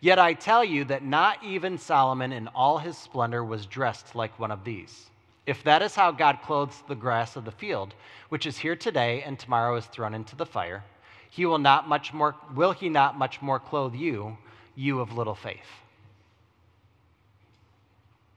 Yet 0.00 0.18
I 0.18 0.34
tell 0.34 0.64
you 0.64 0.84
that 0.86 1.04
not 1.04 1.42
even 1.42 1.78
Solomon 1.78 2.32
in 2.32 2.48
all 2.48 2.78
his 2.78 2.98
splendor 2.98 3.44
was 3.44 3.66
dressed 3.66 4.14
like 4.14 4.38
one 4.38 4.50
of 4.50 4.64
these. 4.64 5.06
If 5.46 5.62
that 5.64 5.82
is 5.82 5.94
how 5.94 6.10
God 6.10 6.40
clothes 6.42 6.82
the 6.88 6.94
grass 6.94 7.36
of 7.36 7.44
the 7.44 7.50
field, 7.50 7.94
which 8.30 8.46
is 8.46 8.58
here 8.58 8.76
today 8.76 9.22
and 9.22 9.38
tomorrow 9.38 9.76
is 9.76 9.86
thrown 9.86 10.14
into 10.14 10.36
the 10.36 10.46
fire, 10.46 10.84
he 11.28 11.44
will 11.44 11.58
not 11.58 11.88
much 11.88 12.12
more 12.12 12.34
will 12.54 12.72
he 12.72 12.88
not 12.88 13.18
much 13.18 13.42
more 13.42 13.58
clothe 13.58 13.94
you, 13.94 14.38
you 14.74 15.00
of 15.00 15.12
little 15.12 15.34
faith. 15.34 15.58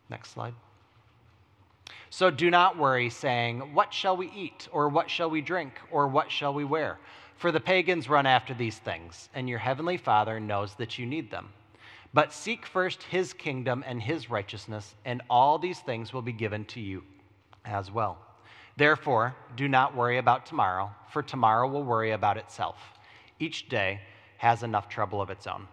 Next 0.10 0.32
slide. 0.32 0.54
So 2.10 2.32
do 2.32 2.50
not 2.50 2.78
worry, 2.78 3.10
saying, 3.10 3.74
What 3.74 3.94
shall 3.94 4.16
we 4.18 4.32
eat, 4.32 4.68
or 4.72 4.90
what 4.90 5.10
shall 5.10 5.30
we 5.30 5.42
drink, 5.42 5.74
or 5.92 6.08
what 6.08 6.32
shall 6.32 6.54
we 6.54 6.64
wear? 6.64 6.98
For 7.36 7.52
the 7.52 7.60
pagans 7.60 8.10
run 8.10 8.26
after 8.26 8.54
these 8.54 8.78
things, 8.78 9.30
and 9.36 9.48
your 9.48 9.60
heavenly 9.60 9.98
Father 9.98 10.40
knows 10.40 10.74
that 10.76 10.98
you 10.98 11.06
need 11.06 11.30
them. 11.30 11.50
But 12.18 12.34
seek 12.34 12.66
first 12.66 13.04
his 13.04 13.32
kingdom 13.32 13.84
and 13.86 14.02
his 14.02 14.28
righteousness, 14.28 14.96
and 15.06 15.22
all 15.30 15.60
these 15.60 15.82
things 15.82 16.12
will 16.12 16.24
be 16.24 16.32
given 16.32 16.66
to 16.66 16.80
you 16.80 17.04
as 17.64 17.92
well. 17.92 18.18
Therefore, 18.76 19.36
do 19.56 19.68
not 19.68 19.96
worry 19.96 20.18
about 20.18 20.48
tomorrow, 20.48 20.90
for 21.12 21.22
tomorrow 21.22 21.68
will 21.68 21.84
worry 21.84 22.14
about 22.14 22.38
itself. 22.38 22.78
Each 23.38 23.70
day 23.70 24.02
has 24.38 24.64
enough 24.64 24.90
trouble 24.90 25.22
of 25.22 25.30
its 25.30 25.46
own. 25.46 25.68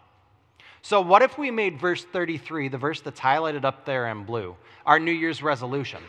So, 0.83 1.01
what 1.01 1.23
if 1.23 1.39
we 1.39 1.51
made 1.51 1.81
verse 1.81 2.05
33, 2.05 2.69
the 2.69 2.77
verse 2.77 3.01
that's 3.01 3.21
highlighted 3.21 3.65
up 3.65 3.87
there 3.87 4.09
in 4.09 4.25
blue, 4.25 4.55
our 4.85 4.99
New 4.99 5.13
Year's 5.13 5.43
resolution? 5.43 6.03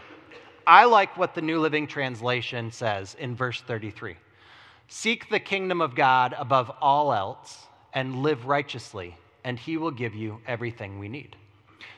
I 0.67 0.83
like 0.83 1.15
what 1.15 1.33
the 1.33 1.41
New 1.41 1.61
Living 1.61 1.87
Translation 1.87 2.73
says 2.73 3.15
in 3.17 3.37
verse 3.37 3.61
33 3.61 4.17
Seek 4.89 5.29
the 5.29 5.39
kingdom 5.39 5.79
of 5.79 5.95
God 5.95 6.35
above 6.37 6.69
all 6.81 7.13
else 7.13 7.67
and 7.93 8.17
live 8.17 8.47
righteously, 8.47 9.15
and 9.45 9.57
he 9.57 9.77
will 9.77 9.91
give 9.91 10.13
you 10.13 10.41
everything 10.45 10.99
we 10.99 11.07
need. 11.07 11.37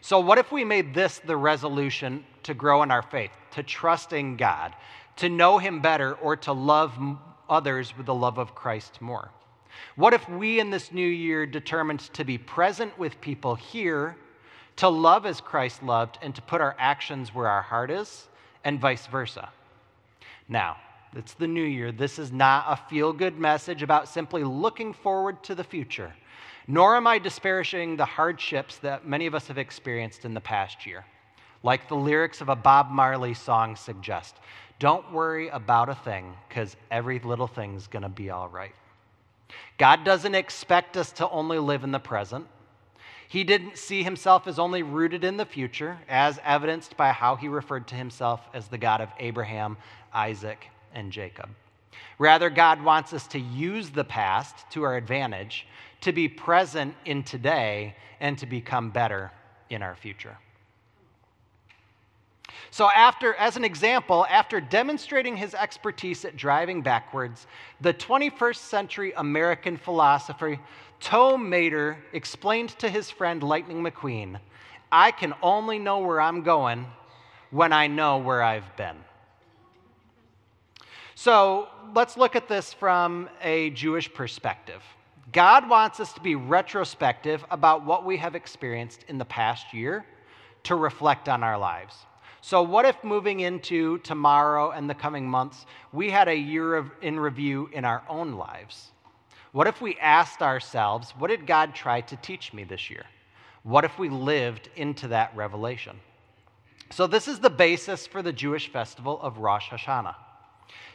So, 0.02 0.20
what 0.20 0.38
if 0.38 0.52
we 0.52 0.64
made 0.64 0.94
this 0.94 1.20
the 1.20 1.36
resolution 1.36 2.24
to 2.44 2.54
grow 2.54 2.84
in 2.84 2.92
our 2.92 3.02
faith, 3.02 3.32
to 3.52 3.64
trust 3.64 4.14
in 4.14 4.38
God, 4.38 4.76
to 5.16 5.30
know 5.30 5.58
him 5.58 5.80
better, 5.80 6.14
or 6.16 6.36
to 6.36 6.54
love 6.54 6.96
others 7.50 7.98
with 7.98 8.06
the 8.06 8.14
love 8.14 8.38
of 8.38 8.54
Christ 8.54 9.02
more? 9.02 9.32
What 9.96 10.14
if 10.14 10.28
we 10.30 10.60
in 10.60 10.70
this 10.70 10.92
new 10.92 11.08
year 11.08 11.46
determined 11.46 12.02
to 12.14 12.24
be 12.24 12.38
present 12.38 12.98
with 13.00 13.20
people 13.22 13.56
here, 13.56 14.16
to 14.76 14.90
love 14.90 15.26
as 15.26 15.42
Christ 15.42 15.82
loved, 15.82 16.20
and 16.22 16.36
to 16.36 16.42
put 16.42 16.62
our 16.62 16.76
actions 16.78 17.34
where 17.34 17.48
our 17.48 17.62
heart 17.62 17.90
is, 17.90 18.28
and 18.64 18.80
vice 18.80 19.08
versa. 19.08 19.50
Now, 20.48 20.78
it's 21.16 21.34
the 21.34 21.48
new 21.48 21.64
year. 21.64 21.92
This 21.92 22.20
is 22.20 22.32
not 22.32 22.66
a 22.68 22.76
feel 22.90 23.14
good 23.14 23.40
message 23.40 23.82
about 23.82 24.10
simply 24.10 24.44
looking 24.44 24.94
forward 24.94 25.42
to 25.44 25.56
the 25.56 25.64
future, 25.64 26.14
nor 26.68 26.96
am 26.96 27.08
I 27.08 27.18
disparaging 27.18 27.96
the 27.96 28.06
hardships 28.06 28.78
that 28.80 29.08
many 29.08 29.26
of 29.26 29.34
us 29.34 29.48
have 29.48 29.58
experienced 29.58 30.26
in 30.26 30.34
the 30.34 30.42
past 30.42 30.86
year. 30.86 31.06
Like 31.64 31.88
the 31.88 31.96
lyrics 31.96 32.42
of 32.42 32.50
a 32.50 32.56
Bob 32.56 32.92
Marley 32.92 33.34
song 33.34 33.76
suggest 33.76 34.36
don't 34.80 35.12
worry 35.12 35.50
about 35.50 35.90
a 35.90 35.96
thing, 35.96 36.36
because 36.48 36.76
every 36.92 37.18
little 37.20 37.48
thing's 37.48 37.88
going 37.88 38.04
to 38.04 38.10
be 38.10 38.30
all 38.30 38.48
right. 38.48 38.76
God 39.80 40.04
doesn't 40.04 40.36
expect 40.36 40.98
us 40.98 41.12
to 41.14 41.28
only 41.30 41.58
live 41.58 41.84
in 41.84 41.92
the 41.92 42.00
present. 42.00 42.46
He 43.28 43.44
didn't 43.44 43.78
see 43.78 44.04
himself 44.04 44.46
as 44.46 44.60
only 44.60 44.84
rooted 44.84 45.24
in 45.24 45.38
the 45.38 45.46
future, 45.46 45.98
as 46.08 46.40
evidenced 46.46 46.96
by 46.96 47.12
how 47.12 47.36
he 47.36 47.48
referred 47.48 47.88
to 47.88 47.96
himself 47.96 48.42
as 48.54 48.68
the 48.68 48.78
God 48.78 49.02
of 49.02 49.10
Abraham, 49.20 49.78
Isaac, 50.14 50.68
and 50.94 51.12
Jacob. 51.12 51.50
Rather, 52.20 52.50
God 52.50 52.82
wants 52.82 53.14
us 53.14 53.28
to 53.28 53.40
use 53.40 53.90
the 53.90 54.04
past 54.04 54.70
to 54.72 54.84
our 54.84 54.96
advantage, 54.96 55.68
to 56.02 56.12
be 56.12 56.28
present 56.28 56.96
in 57.06 57.24
today, 57.24 57.96
and 58.20 58.38
to 58.38 58.46
become 58.46 58.90
better 58.90 59.32
in 59.70 59.82
our 59.82 59.96
future. 59.96 60.38
So, 62.70 62.90
after, 62.92 63.34
as 63.36 63.56
an 63.58 63.64
example, 63.64 64.26
after 64.30 64.60
demonstrating 64.60 65.38
his 65.38 65.54
expertise 65.54 66.26
at 66.26 66.36
driving 66.36 66.82
backwards, 66.82 67.48
the 67.82 67.94
21st 67.94 68.58
century 68.58 69.14
American 69.16 69.78
philosopher 69.78 70.60
Tow 71.00 71.38
Mater 71.38 71.98
explained 72.14 72.70
to 72.80 72.90
his 72.90 73.10
friend 73.10 73.44
Lightning 73.44 73.84
McQueen, 73.84 74.40
I 74.92 75.12
can 75.12 75.34
only 75.42 75.80
know 75.80 76.00
where 76.00 76.20
I'm 76.20 76.42
going 76.42 76.86
when 77.52 77.72
I 77.72 77.88
know 77.88 78.18
where 78.18 78.42
I've 78.42 78.76
been. 78.76 78.98
So 81.16 81.68
let's 81.96 82.18
look 82.18 82.36
at 82.36 82.48
this 82.48 82.74
from 82.74 83.30
a 83.42 83.70
Jewish 83.72 84.14
perspective. 84.14 84.84
God 85.34 85.70
wants 85.70 86.00
us 86.00 86.14
to 86.14 86.22
be 86.22 86.36
retrospective 86.36 87.44
about 87.52 87.84
what 87.86 88.06
we 88.06 88.18
have 88.18 88.36
experienced 88.36 89.04
in 89.10 89.18
the 89.18 89.26
past 89.26 89.74
year 89.74 90.06
to 90.64 90.76
reflect 90.76 91.28
on 91.28 91.44
our 91.44 91.58
lives. 91.58 91.96
So, 92.42 92.62
what 92.62 92.86
if 92.86 93.04
moving 93.04 93.42
into 93.42 93.98
tomorrow 94.00 94.72
and 94.72 94.90
the 94.90 94.96
coming 94.96 95.30
months, 95.30 95.66
we 95.92 96.10
had 96.10 96.30
a 96.30 96.36
year 96.36 96.76
of, 96.76 96.92
in 97.02 97.20
review 97.20 97.70
in 97.74 97.84
our 97.84 98.04
own 98.08 98.34
lives? 98.34 98.92
What 99.52 99.68
if 99.68 99.82
we 99.82 99.98
asked 99.98 100.42
ourselves, 100.42 101.12
what 101.18 101.28
did 101.28 101.46
God 101.46 101.76
try 101.76 102.02
to 102.02 102.16
teach 102.18 102.54
me 102.54 102.64
this 102.64 102.90
year? 102.90 103.06
What 103.64 103.84
if 103.84 104.00
we 104.00 104.08
lived 104.08 104.70
into 104.78 105.10
that 105.10 105.36
revelation? 105.36 106.00
So, 106.90 107.06
this 107.06 107.28
is 107.28 107.40
the 107.40 107.50
basis 107.50 108.08
for 108.08 108.22
the 108.22 108.32
Jewish 108.32 108.72
festival 108.72 109.20
of 109.20 109.40
Rosh 109.40 109.70
Hashanah. 109.70 110.16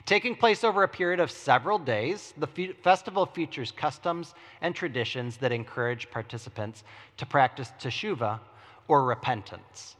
Taking 0.05 0.35
place 0.35 0.65
over 0.65 0.83
a 0.83 0.89
period 0.89 1.21
of 1.21 1.31
several 1.31 1.79
days, 1.79 2.35
the 2.37 2.49
fe- 2.49 2.73
festival 2.73 3.25
features 3.27 3.71
customs 3.71 4.35
and 4.61 4.75
traditions 4.75 5.37
that 5.37 5.53
encourage 5.53 6.11
participants 6.11 6.83
to 7.19 7.27
practice 7.27 7.73
teshuvah 7.79 8.41
or 8.89 9.05
repentance. 9.05 9.97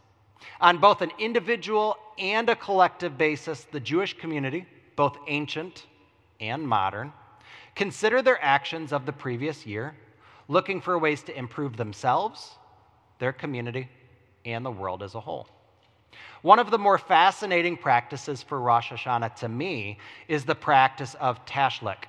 On 0.61 0.79
both 0.79 1.03
an 1.03 1.13
individual 1.19 1.97
and 2.19 2.49
a 2.51 2.57
collective 2.57 3.17
basis, 3.17 3.65
the 3.65 3.79
Jewish 3.79 4.19
community, 4.19 4.67
both 4.97 5.17
ancient 5.29 5.87
and 6.41 6.67
modern, 6.67 7.13
consider 7.77 8.23
their 8.23 8.43
actions 8.43 8.93
of 8.93 9.07
the 9.07 9.13
previous 9.13 9.65
year, 9.65 9.95
looking 10.49 10.81
for 10.81 10.99
ways 10.99 11.23
to 11.23 11.39
improve 11.39 11.77
themselves, 11.77 12.51
their 13.21 13.33
community, 13.33 13.89
and 14.45 14.67
the 14.67 14.71
world 14.71 15.03
as 15.03 15.15
a 15.15 15.21
whole. 15.21 15.47
One 16.43 16.59
of 16.59 16.71
the 16.71 16.79
more 16.79 16.99
fascinating 16.99 17.77
practices 17.77 18.43
for 18.43 18.61
Rosh 18.61 18.91
Hashanah 18.91 19.37
to 19.37 19.49
me 19.49 19.99
is 20.29 20.45
the 20.45 20.55
practice 20.55 21.15
of 21.15 21.45
tashlik, 21.47 22.05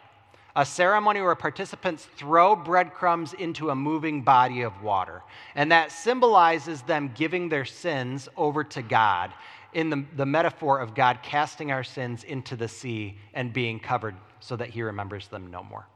a 0.56 0.66
ceremony 0.66 1.22
where 1.22 1.36
participants 1.36 2.08
throw 2.16 2.56
breadcrumbs 2.56 3.34
into 3.34 3.70
a 3.70 3.76
moving 3.76 4.22
body 4.22 4.62
of 4.62 4.82
water. 4.82 5.22
And 5.56 5.72
that 5.72 5.92
symbolizes 5.92 6.82
them 6.82 7.12
giving 7.16 7.50
their 7.50 7.66
sins 7.66 8.28
over 8.36 8.64
to 8.64 8.82
God 8.82 9.34
in 9.74 9.90
the, 9.90 10.06
the 10.16 10.26
metaphor 10.26 10.80
of 10.80 10.94
God 10.96 11.20
casting 11.24 11.72
our 11.72 11.84
sins 11.84 12.24
into 12.24 12.56
the 12.56 12.68
sea 12.68 13.18
and 13.34 13.52
being 13.52 13.80
covered 13.80 14.16
so 14.40 14.56
that 14.56 14.70
he 14.70 14.82
remembers 14.82 15.28
them 15.28 15.50
no 15.50 15.64
more. 15.64 15.88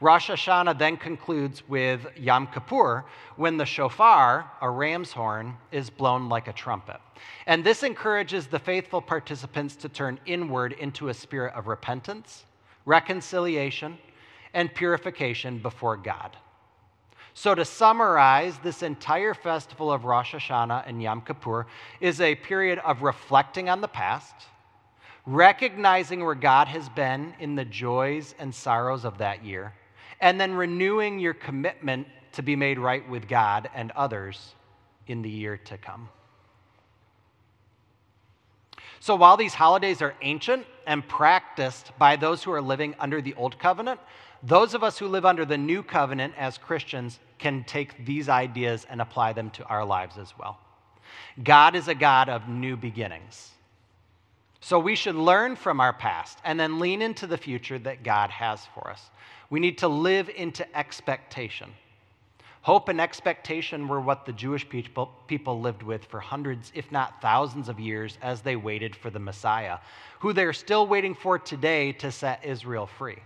Rosh 0.00 0.30
Hashanah 0.30 0.78
then 0.78 0.96
concludes 0.96 1.62
with 1.68 2.06
Yom 2.16 2.48
Kippur, 2.48 3.04
when 3.36 3.56
the 3.56 3.64
shofar, 3.64 4.50
a 4.60 4.68
ram's 4.68 5.12
horn, 5.12 5.56
is 5.70 5.88
blown 5.88 6.28
like 6.28 6.48
a 6.48 6.52
trumpet. 6.52 7.00
And 7.46 7.62
this 7.62 7.82
encourages 7.82 8.46
the 8.46 8.58
faithful 8.58 9.00
participants 9.00 9.76
to 9.76 9.88
turn 9.88 10.18
inward 10.26 10.72
into 10.72 11.08
a 11.08 11.14
spirit 11.14 11.54
of 11.54 11.68
repentance, 11.68 12.44
reconciliation, 12.84 13.98
and 14.52 14.74
purification 14.74 15.58
before 15.58 15.96
God. 15.96 16.36
So, 17.36 17.54
to 17.54 17.64
summarize, 17.64 18.58
this 18.58 18.82
entire 18.82 19.34
festival 19.34 19.92
of 19.92 20.04
Rosh 20.04 20.34
Hashanah 20.34 20.84
and 20.86 21.02
Yom 21.02 21.20
Kippur 21.20 21.66
is 22.00 22.20
a 22.20 22.36
period 22.36 22.78
of 22.80 23.02
reflecting 23.02 23.68
on 23.68 23.80
the 23.80 23.88
past 23.88 24.34
recognizing 25.26 26.24
where 26.24 26.34
God 26.34 26.68
has 26.68 26.88
been 26.90 27.34
in 27.38 27.54
the 27.54 27.64
joys 27.64 28.34
and 28.38 28.54
sorrows 28.54 29.04
of 29.04 29.18
that 29.18 29.44
year, 29.44 29.72
and 30.24 30.40
then 30.40 30.54
renewing 30.54 31.18
your 31.18 31.34
commitment 31.34 32.08
to 32.32 32.40
be 32.40 32.56
made 32.56 32.78
right 32.78 33.06
with 33.10 33.28
God 33.28 33.68
and 33.74 33.90
others 33.90 34.54
in 35.06 35.20
the 35.20 35.28
year 35.28 35.58
to 35.66 35.76
come. 35.76 36.08
So 39.00 39.16
while 39.16 39.36
these 39.36 39.52
holidays 39.52 40.00
are 40.00 40.14
ancient 40.22 40.64
and 40.86 41.06
practiced 41.06 41.92
by 41.98 42.16
those 42.16 42.42
who 42.42 42.52
are 42.52 42.62
living 42.62 42.94
under 42.98 43.20
the 43.20 43.34
old 43.34 43.58
covenant, 43.58 44.00
those 44.42 44.72
of 44.72 44.82
us 44.82 44.98
who 44.98 45.08
live 45.08 45.26
under 45.26 45.44
the 45.44 45.58
new 45.58 45.82
covenant 45.82 46.32
as 46.38 46.56
Christians 46.56 47.20
can 47.38 47.62
take 47.64 48.06
these 48.06 48.30
ideas 48.30 48.86
and 48.88 49.02
apply 49.02 49.34
them 49.34 49.50
to 49.50 49.64
our 49.66 49.84
lives 49.84 50.16
as 50.16 50.32
well. 50.38 50.58
God 51.42 51.76
is 51.76 51.88
a 51.88 51.94
God 51.94 52.30
of 52.30 52.48
new 52.48 52.78
beginnings. 52.78 53.50
So 54.60 54.78
we 54.78 54.96
should 54.96 55.16
learn 55.16 55.56
from 55.56 55.80
our 55.80 55.92
past 55.92 56.38
and 56.44 56.58
then 56.58 56.78
lean 56.78 57.02
into 57.02 57.26
the 57.26 57.36
future 57.36 57.78
that 57.80 58.02
God 58.02 58.30
has 58.30 58.66
for 58.72 58.88
us. 58.88 59.10
We 59.54 59.60
need 59.60 59.78
to 59.78 59.88
live 59.88 60.28
into 60.28 60.66
expectation. 60.76 61.70
Hope 62.62 62.88
and 62.88 63.00
expectation 63.00 63.86
were 63.86 64.00
what 64.00 64.26
the 64.26 64.32
Jewish 64.32 64.68
people, 64.68 65.12
people 65.28 65.60
lived 65.60 65.84
with 65.84 66.06
for 66.06 66.18
hundreds, 66.18 66.72
if 66.74 66.90
not 66.90 67.22
thousands, 67.22 67.68
of 67.68 67.78
years 67.78 68.18
as 68.20 68.40
they 68.40 68.56
waited 68.56 68.96
for 68.96 69.10
the 69.10 69.20
Messiah, 69.20 69.78
who 70.18 70.32
they're 70.32 70.52
still 70.52 70.88
waiting 70.88 71.14
for 71.14 71.38
today 71.38 71.92
to 71.92 72.10
set 72.10 72.44
Israel 72.44 72.88
free. 72.88 73.18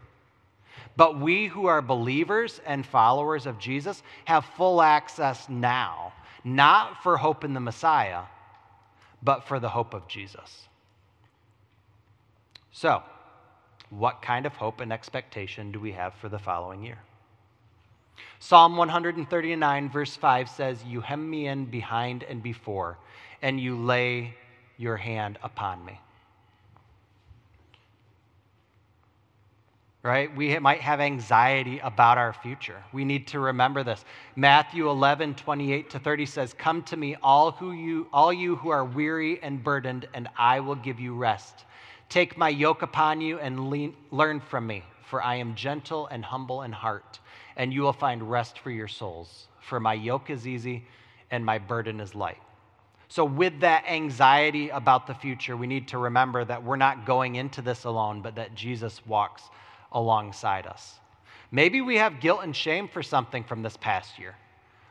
But 0.98 1.18
we 1.18 1.46
who 1.46 1.64
are 1.64 1.80
believers 1.80 2.60
and 2.66 2.84
followers 2.84 3.46
of 3.46 3.58
Jesus 3.58 4.02
have 4.26 4.44
full 4.44 4.82
access 4.82 5.48
now, 5.48 6.12
not 6.44 7.02
for 7.02 7.16
hope 7.16 7.42
in 7.42 7.54
the 7.54 7.60
Messiah, 7.60 8.24
but 9.22 9.44
for 9.44 9.58
the 9.58 9.70
hope 9.70 9.94
of 9.94 10.06
Jesus. 10.06 10.68
So, 12.70 13.02
what 13.90 14.22
kind 14.22 14.46
of 14.46 14.54
hope 14.54 14.80
and 14.80 14.92
expectation 14.92 15.72
do 15.72 15.80
we 15.80 15.92
have 15.92 16.14
for 16.14 16.28
the 16.28 16.38
following 16.38 16.84
year? 16.84 16.98
Psalm 18.40 18.76
139, 18.76 19.90
verse 19.90 20.16
5 20.16 20.48
says, 20.48 20.84
You 20.84 21.00
hem 21.00 21.28
me 21.28 21.46
in 21.46 21.64
behind 21.64 22.22
and 22.22 22.42
before, 22.42 22.98
and 23.42 23.58
you 23.60 23.76
lay 23.76 24.34
your 24.76 24.96
hand 24.96 25.38
upon 25.42 25.84
me. 25.84 26.00
Right? 30.04 30.34
We 30.34 30.56
might 30.60 30.80
have 30.80 31.00
anxiety 31.00 31.80
about 31.80 32.18
our 32.18 32.32
future. 32.32 32.82
We 32.92 33.04
need 33.04 33.26
to 33.28 33.40
remember 33.40 33.82
this. 33.82 34.04
Matthew 34.36 34.88
11, 34.88 35.34
28 35.34 35.90
to 35.90 35.98
30 35.98 36.26
says, 36.26 36.54
Come 36.54 36.82
to 36.84 36.96
me, 36.96 37.16
all, 37.20 37.50
who 37.50 37.72
you, 37.72 38.06
all 38.12 38.32
you 38.32 38.56
who 38.56 38.70
are 38.70 38.84
weary 38.84 39.42
and 39.42 39.62
burdened, 39.62 40.08
and 40.14 40.28
I 40.38 40.60
will 40.60 40.76
give 40.76 41.00
you 41.00 41.14
rest. 41.14 41.64
Take 42.08 42.38
my 42.38 42.48
yoke 42.48 42.82
upon 42.82 43.20
you 43.20 43.38
and 43.38 43.68
lean, 43.68 43.94
learn 44.10 44.40
from 44.40 44.66
me, 44.66 44.84
for 45.04 45.22
I 45.22 45.36
am 45.36 45.54
gentle 45.54 46.06
and 46.06 46.24
humble 46.24 46.62
in 46.62 46.72
heart 46.72 47.20
and 47.58 47.74
you 47.74 47.82
will 47.82 47.92
find 47.92 48.30
rest 48.30 48.60
for 48.60 48.70
your 48.70 48.88
souls. 48.88 49.48
For 49.60 49.78
my 49.78 49.92
yoke 49.92 50.30
is 50.30 50.46
easy 50.46 50.86
and 51.30 51.44
my 51.44 51.58
burden 51.58 52.00
is 52.00 52.14
light. 52.14 52.38
So, 53.08 53.24
with 53.24 53.60
that 53.60 53.84
anxiety 53.88 54.68
about 54.68 55.06
the 55.06 55.14
future, 55.14 55.56
we 55.56 55.66
need 55.66 55.88
to 55.88 55.98
remember 55.98 56.44
that 56.44 56.62
we're 56.62 56.76
not 56.76 57.04
going 57.04 57.34
into 57.34 57.62
this 57.62 57.84
alone, 57.84 58.22
but 58.22 58.36
that 58.36 58.54
Jesus 58.54 59.04
walks 59.06 59.42
alongside 59.92 60.66
us. 60.66 60.94
Maybe 61.50 61.80
we 61.80 61.96
have 61.96 62.20
guilt 62.20 62.40
and 62.42 62.54
shame 62.54 62.86
for 62.86 63.02
something 63.02 63.44
from 63.44 63.62
this 63.62 63.76
past 63.78 64.18
year. 64.18 64.36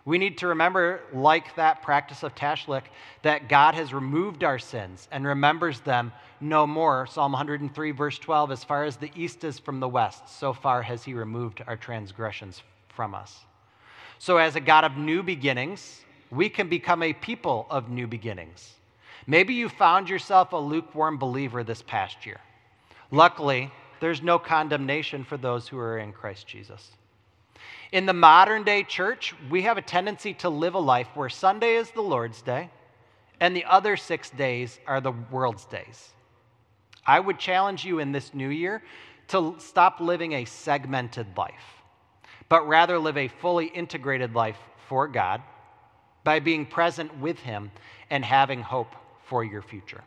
We 0.07 0.17
need 0.17 0.37
to 0.37 0.47
remember, 0.47 1.01
like 1.11 1.53
that 1.57 1.81
practice 1.81 2.23
of 2.23 2.33
Tashlich, 2.33 2.85
that 3.23 3.49
God 3.49 3.75
has 3.75 3.93
removed 3.93 4.41
our 4.41 4.57
sins 4.57 5.05
and 5.11 5.27
remembers 5.27 5.81
them 5.81 6.13
no 6.39 6.65
more. 6.65 7.05
Psalm 7.07 7.33
103, 7.33 7.91
verse 7.91 8.17
12 8.17 8.51
As 8.51 8.63
far 8.63 8.85
as 8.85 8.95
the 8.95 9.11
east 9.17 9.43
is 9.43 9.59
from 9.59 9.81
the 9.81 9.87
west, 9.89 10.29
so 10.39 10.53
far 10.53 10.81
has 10.81 11.03
He 11.03 11.13
removed 11.13 11.61
our 11.67 11.75
transgressions 11.75 12.63
from 12.87 13.13
us. 13.13 13.37
So, 14.17 14.37
as 14.37 14.55
a 14.55 14.61
God 14.61 14.85
of 14.85 14.95
new 14.95 15.23
beginnings, 15.23 15.99
we 16.31 16.47
can 16.47 16.69
become 16.69 17.03
a 17.03 17.11
people 17.11 17.67
of 17.69 17.89
new 17.89 18.07
beginnings. 18.07 18.75
Maybe 19.27 19.55
you 19.55 19.67
found 19.67 20.07
yourself 20.07 20.53
a 20.53 20.57
lukewarm 20.57 21.17
believer 21.17 21.65
this 21.65 21.81
past 21.81 22.25
year. 22.25 22.39
Luckily, 23.11 23.73
there's 23.99 24.21
no 24.21 24.39
condemnation 24.39 25.25
for 25.25 25.35
those 25.35 25.67
who 25.67 25.77
are 25.77 25.97
in 25.97 26.13
Christ 26.13 26.47
Jesus. 26.47 26.91
In 27.91 28.05
the 28.05 28.13
modern 28.13 28.63
day 28.63 28.83
church, 28.83 29.33
we 29.49 29.63
have 29.63 29.77
a 29.77 29.81
tendency 29.81 30.33
to 30.35 30.49
live 30.49 30.75
a 30.75 30.79
life 30.79 31.07
where 31.13 31.29
Sunday 31.29 31.75
is 31.75 31.91
the 31.91 32.01
Lord's 32.01 32.41
day 32.41 32.69
and 33.39 33.55
the 33.55 33.65
other 33.65 33.97
six 33.97 34.29
days 34.29 34.79
are 34.87 35.01
the 35.01 35.13
world's 35.31 35.65
days. 35.65 36.09
I 37.05 37.19
would 37.19 37.39
challenge 37.39 37.85
you 37.85 37.99
in 37.99 38.11
this 38.11 38.33
new 38.33 38.49
year 38.49 38.83
to 39.29 39.55
stop 39.59 39.99
living 39.99 40.33
a 40.33 40.45
segmented 40.45 41.27
life, 41.37 41.53
but 42.49 42.67
rather 42.67 42.99
live 42.99 43.17
a 43.17 43.27
fully 43.27 43.67
integrated 43.67 44.35
life 44.35 44.57
for 44.87 45.07
God 45.07 45.41
by 46.23 46.39
being 46.39 46.65
present 46.65 47.17
with 47.19 47.39
Him 47.39 47.71
and 48.09 48.23
having 48.25 48.61
hope 48.61 48.95
for 49.25 49.43
your 49.43 49.61
future. 49.61 50.03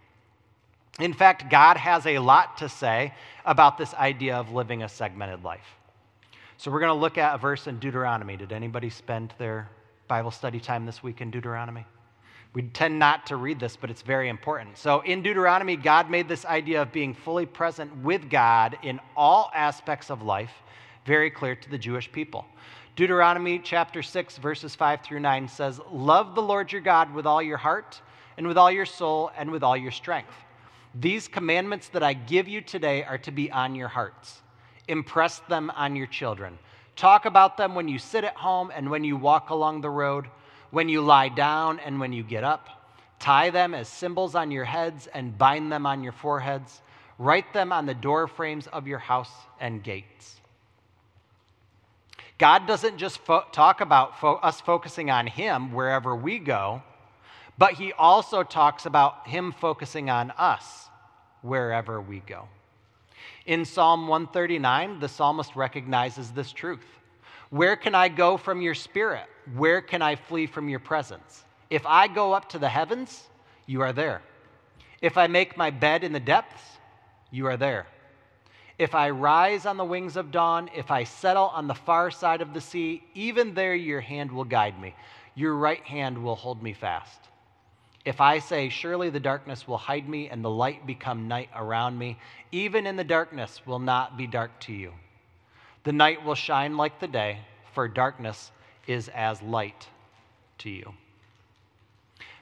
In 0.99 1.15
fact, 1.15 1.51
God 1.51 1.77
has 1.77 2.07
a 2.07 2.19
lot 2.19 2.59
to 2.59 2.69
say 2.69 3.15
about 3.45 3.79
this 3.79 3.95
idea 3.95 4.37
of 4.37 4.53
living 4.53 4.83
a 4.83 4.89
segmented 4.89 5.45
life. 5.45 5.77
So 6.61 6.71
we're 6.71 6.81
going 6.81 6.95
to 6.95 7.01
look 7.01 7.17
at 7.17 7.35
a 7.35 7.39
verse 7.39 7.69
in 7.69 7.79
Deuteronomy. 7.79 8.37
Did 8.37 8.53
anybody 8.53 8.91
spend 8.91 9.33
their 9.39 9.71
Bible 10.09 10.31
study 10.31 10.61
time 10.61 10.85
this 10.85 11.03
week 11.03 11.23
in 11.23 11.31
Deuteronomy? 11.31 11.87
We 12.53 12.65
tend 12.65 12.99
not 12.99 13.25
to 13.29 13.37
read 13.37 13.59
this, 13.59 13.77
but 13.77 13.89
it's 13.89 14.03
very 14.03 14.29
important. 14.29 14.77
So 14.77 15.01
in 15.01 15.23
Deuteronomy, 15.23 15.77
God 15.77 16.11
made 16.11 16.29
this 16.29 16.45
idea 16.45 16.83
of 16.83 16.93
being 16.93 17.15
fully 17.15 17.47
present 17.47 17.97
with 18.03 18.29
God 18.29 18.77
in 18.83 19.01
all 19.17 19.51
aspects 19.55 20.11
of 20.11 20.21
life 20.21 20.53
very 21.07 21.31
clear 21.31 21.57
to 21.57 21.71
the 21.71 21.79
Jewish 21.79 22.13
people. 22.13 22.45
Deuteronomy 22.95 23.59
chapter 23.59 24.03
6, 24.03 24.37
verses 24.37 24.75
5 24.75 25.01
through 25.01 25.21
9 25.21 25.49
says, 25.49 25.81
Love 25.91 26.35
the 26.35 26.43
Lord 26.43 26.71
your 26.71 26.83
God 26.83 27.15
with 27.15 27.25
all 27.25 27.41
your 27.41 27.57
heart, 27.57 28.03
and 28.37 28.47
with 28.47 28.59
all 28.59 28.71
your 28.71 28.85
soul, 28.85 29.31
and 29.35 29.51
with 29.51 29.63
all 29.63 29.79
your 29.79 29.93
strength. 29.93 30.35
These 30.95 31.27
commandments 31.27 31.89
that 31.89 32.03
I 32.03 32.13
give 32.13 32.49
you 32.49 32.61
today 32.61 33.03
are 33.03 33.17
to 33.17 33.31
be 33.31 33.51
on 33.51 33.75
your 33.75 33.89
hearts. 33.89 34.43
Impress 34.89 35.41
them 35.41 35.71
on 35.71 35.97
your 35.97 36.07
children. 36.07 36.59
Talk 36.97 37.25
about 37.25 37.57
them 37.57 37.75
when 37.75 37.89
you 37.89 37.99
sit 37.99 38.25
at 38.25 38.37
home 38.37 38.71
and 38.75 38.91
when 38.91 39.05
you 39.05 39.17
walk 39.17 39.51
along 39.51 39.81
the 39.81 39.91
road, 39.91 40.27
when 40.71 40.89
you 40.89 41.01
lie 41.01 41.29
down 41.29 41.79
and 41.81 41.99
when 41.99 42.13
you 42.13 42.23
get 42.23 42.45
up. 42.45 42.69
Tie 43.19 43.51
them 43.51 43.75
as 43.75 43.89
symbols 43.89 44.35
on 44.35 44.51
your 44.51 44.65
heads 44.65 45.07
and 45.07 45.37
bind 45.37 45.71
them 45.71 45.87
on 45.87 46.03
your 46.03 46.13
foreheads. 46.13 46.81
Write 47.19 47.53
them 47.53 47.73
on 47.73 47.87
the 47.87 47.95
door 47.95 48.27
frames 48.27 48.67
of 48.67 48.87
your 48.87 48.99
house 48.99 49.33
and 49.61 49.83
gates. 49.83 50.41
God 52.39 52.67
doesn't 52.67 52.97
just 52.97 53.19
fo- 53.19 53.45
talk 53.53 53.83
about 53.83 54.19
fo- 54.19 54.37
us 54.37 54.63
focusing 54.63 55.11
on 55.11 55.27
Him 55.27 55.73
wherever 55.73 56.17
we 56.17 56.39
go, 56.39 56.83
but 57.59 57.75
He 57.75 57.93
also 57.93 58.43
talks 58.43 58.87
about 58.87 59.29
Him 59.29 59.53
focusing 59.53 60.09
on 60.09 60.31
us 60.33 60.89
wherever 61.43 62.01
we 62.01 62.21
go. 62.21 62.49
In 63.51 63.65
Psalm 63.65 64.07
139, 64.07 65.01
the 65.01 65.09
psalmist 65.09 65.57
recognizes 65.57 66.31
this 66.31 66.53
truth. 66.53 66.87
Where 67.49 67.75
can 67.75 67.97
I 67.97 68.09
go 68.09 68.37
from 68.37 68.63
your 68.63 68.77
spirit? 68.77 69.27
Where 69.57 69.81
can 69.81 70.03
I 70.03 70.15
flee 70.15 70.47
from 70.47 70.69
your 70.69 70.79
presence? 70.79 71.45
If 71.69 71.85
I 71.85 72.07
go 72.07 72.33
up 72.33 72.49
to 72.51 72.61
the 72.61 72.69
heavens, 72.69 73.25
you 73.67 73.81
are 73.81 73.93
there. 73.93 74.23
If 75.03 75.19
I 75.19 75.27
make 75.27 75.57
my 75.57 75.71
bed 75.71 76.05
in 76.05 76.13
the 76.13 76.21
depths, 76.21 76.63
you 77.33 77.49
are 77.49 77.57
there. 77.57 77.89
If 78.79 78.95
I 78.95 79.11
rise 79.11 79.67
on 79.67 79.77
the 79.77 79.85
wings 79.85 80.17
of 80.17 80.31
dawn, 80.31 80.71
if 80.73 80.93
I 80.93 81.03
settle 81.03 81.49
on 81.49 81.67
the 81.67 81.75
far 81.75 82.13
side 82.13 82.43
of 82.43 82.55
the 82.55 82.61
sea, 82.61 83.03
even 83.15 83.55
there 83.55 83.75
your 83.75 84.01
hand 84.01 84.31
will 84.31 84.45
guide 84.45 84.81
me. 84.81 84.95
Your 85.35 85.57
right 85.57 85.83
hand 85.83 86.23
will 86.23 86.37
hold 86.37 86.63
me 86.63 86.73
fast. 86.73 87.19
If 88.05 88.21
I 88.21 88.39
say, 88.39 88.69
Surely 88.69 89.11
the 89.11 89.21
darkness 89.21 89.69
will 89.69 89.77
hide 89.77 90.09
me 90.09 90.29
and 90.29 90.45
the 90.45 90.51
light 90.51 90.87
become 90.87 91.29
night 91.29 91.51
around 91.55 91.99
me, 91.99 92.19
even 92.51 92.87
in 92.87 92.97
the 92.97 93.05
darkness 93.05 93.61
will 93.67 93.79
not 93.79 94.17
be 94.17 94.27
dark 94.27 94.59
to 94.61 94.73
you. 94.73 94.93
The 95.85 95.93
night 95.93 96.25
will 96.25 96.35
shine 96.35 96.77
like 96.77 97.01
the 97.01 97.09
day, 97.09 97.41
for 97.73 97.89
darkness 97.89 98.53
is 98.87 99.09
as 99.09 99.43
light 99.43 99.89
to 100.59 100.71
you. 100.71 100.95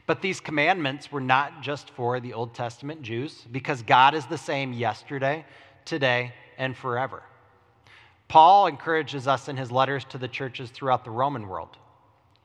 But 0.06 0.22
these 0.22 0.40
commandments 0.40 1.12
were 1.12 1.20
not 1.20 1.60
just 1.60 1.90
for 1.90 2.18
the 2.18 2.32
Old 2.32 2.54
Testament 2.54 3.02
Jews, 3.02 3.44
because 3.52 3.82
God 3.82 4.14
is 4.14 4.26
the 4.26 4.38
same 4.38 4.72
yesterday, 4.72 5.44
today, 5.84 6.32
and 6.56 6.76
forever. 6.76 7.22
Paul 8.26 8.66
encourages 8.66 9.26
us 9.26 9.48
in 9.48 9.56
his 9.56 9.70
letters 9.70 10.04
to 10.06 10.18
the 10.18 10.28
churches 10.28 10.70
throughout 10.70 11.04
the 11.04 11.10
Roman 11.10 11.48
world. 11.48 11.76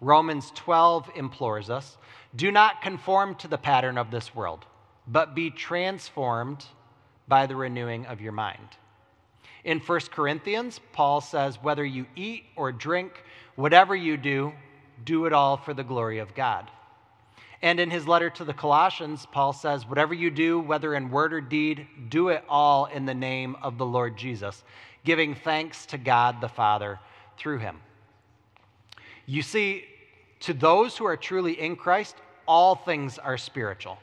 Romans 0.03 0.51
12 0.55 1.11
implores 1.15 1.69
us 1.69 1.97
do 2.35 2.51
not 2.51 2.81
conform 2.81 3.35
to 3.35 3.47
the 3.47 3.57
pattern 3.57 3.97
of 3.97 4.11
this 4.11 4.33
world, 4.35 4.65
but 5.07 5.35
be 5.35 5.49
transformed 5.49 6.65
by 7.27 7.45
the 7.45 7.55
renewing 7.55 8.05
of 8.07 8.19
your 8.19 8.31
mind. 8.31 8.67
In 9.63 9.79
1 9.79 9.99
Corinthians, 10.11 10.79
Paul 10.91 11.21
says, 11.21 11.61
whether 11.61 11.85
you 11.85 12.05
eat 12.15 12.43
or 12.55 12.71
drink, 12.71 13.23
whatever 13.55 13.95
you 13.95 14.17
do, 14.17 14.51
do 15.05 15.25
it 15.25 15.33
all 15.33 15.57
for 15.57 15.73
the 15.73 15.83
glory 15.83 16.19
of 16.19 16.35
God. 16.35 16.69
And 17.61 17.79
in 17.79 17.89
his 17.89 18.07
letter 18.07 18.29
to 18.31 18.43
the 18.43 18.53
Colossians, 18.53 19.25
Paul 19.31 19.53
says, 19.53 19.87
Whatever 19.87 20.13
you 20.13 20.29
do, 20.29 20.59
whether 20.59 20.93
in 20.95 21.09
word 21.09 21.33
or 21.33 21.39
deed, 21.39 21.87
do 22.09 22.27
it 22.27 22.43
all 22.49 22.87
in 22.87 23.05
the 23.05 23.13
name 23.13 23.55
of 23.61 23.77
the 23.77 23.85
Lord 23.85 24.17
Jesus, 24.17 24.65
giving 25.05 25.33
thanks 25.33 25.85
to 25.87 25.97
God 25.97 26.41
the 26.41 26.49
Father 26.49 26.99
through 27.37 27.59
him. 27.59 27.79
You 29.25 29.41
see, 29.41 29.85
to 30.43 30.53
those 30.53 30.97
who 30.97 31.05
are 31.05 31.17
truly 31.17 31.59
in 31.59 31.75
Christ, 31.75 32.15
all 32.45 32.75
things 32.75 33.17
are 33.17 33.37
spiritual. 33.37 33.97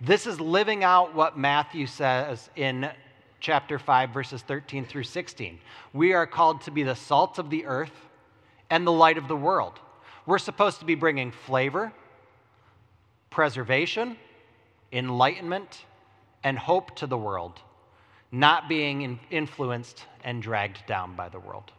This 0.00 0.26
is 0.26 0.40
living 0.40 0.82
out 0.82 1.14
what 1.14 1.38
Matthew 1.38 1.86
says 1.86 2.50
in 2.56 2.90
chapter 3.40 3.78
5, 3.78 4.10
verses 4.10 4.42
13 4.42 4.84
through 4.84 5.04
16. 5.04 5.58
We 5.92 6.12
are 6.12 6.26
called 6.26 6.62
to 6.62 6.72
be 6.72 6.82
the 6.82 6.96
salt 6.96 7.38
of 7.38 7.48
the 7.48 7.64
earth 7.66 7.92
and 8.70 8.84
the 8.84 8.92
light 8.92 9.18
of 9.18 9.28
the 9.28 9.36
world. 9.36 9.78
We're 10.26 10.38
supposed 10.38 10.80
to 10.80 10.84
be 10.84 10.96
bringing 10.96 11.30
flavor, 11.30 11.92
preservation, 13.30 14.16
enlightenment, 14.92 15.84
and 16.42 16.58
hope 16.58 16.96
to 16.96 17.06
the 17.06 17.18
world, 17.18 17.60
not 18.32 18.68
being 18.68 19.20
influenced 19.30 20.04
and 20.24 20.42
dragged 20.42 20.86
down 20.86 21.14
by 21.14 21.28
the 21.28 21.38
world. 21.40 21.70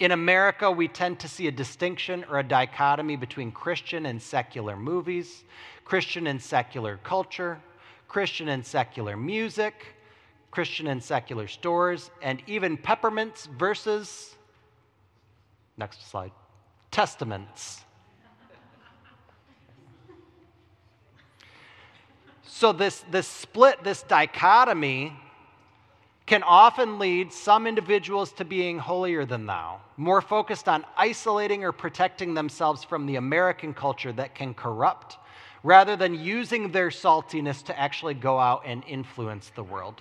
In 0.00 0.12
America, 0.12 0.70
we 0.70 0.88
tend 0.88 1.20
to 1.20 1.28
see 1.28 1.46
a 1.46 1.50
distinction 1.52 2.24
or 2.30 2.38
a 2.38 2.42
dichotomy 2.42 3.16
between 3.16 3.52
Christian 3.52 4.06
and 4.06 4.20
secular 4.20 4.74
movies, 4.74 5.44
Christian 5.84 6.26
and 6.26 6.40
secular 6.40 6.98
culture, 7.04 7.60
Christian 8.08 8.48
and 8.48 8.64
secular 8.64 9.14
music, 9.14 9.74
Christian 10.50 10.86
and 10.86 11.04
secular 11.04 11.46
stores, 11.46 12.10
and 12.22 12.42
even 12.46 12.78
peppermints 12.78 13.44
versus, 13.44 14.34
next 15.76 16.10
slide, 16.10 16.32
testaments. 16.90 17.84
so, 22.42 22.72
this, 22.72 23.04
this 23.10 23.28
split, 23.28 23.84
this 23.84 24.02
dichotomy, 24.02 25.12
can 26.30 26.44
often 26.44 27.00
lead 27.00 27.32
some 27.32 27.66
individuals 27.66 28.30
to 28.30 28.44
being 28.44 28.78
holier 28.78 29.24
than 29.24 29.46
thou, 29.46 29.80
more 29.96 30.22
focused 30.22 30.68
on 30.68 30.86
isolating 30.96 31.64
or 31.64 31.72
protecting 31.72 32.34
themselves 32.34 32.84
from 32.84 33.04
the 33.04 33.16
American 33.16 33.74
culture 33.74 34.12
that 34.12 34.32
can 34.32 34.54
corrupt, 34.54 35.16
rather 35.64 35.96
than 35.96 36.14
using 36.14 36.70
their 36.70 36.90
saltiness 36.90 37.64
to 37.64 37.76
actually 37.76 38.14
go 38.14 38.38
out 38.38 38.62
and 38.64 38.84
influence 38.86 39.50
the 39.56 39.64
world. 39.64 40.00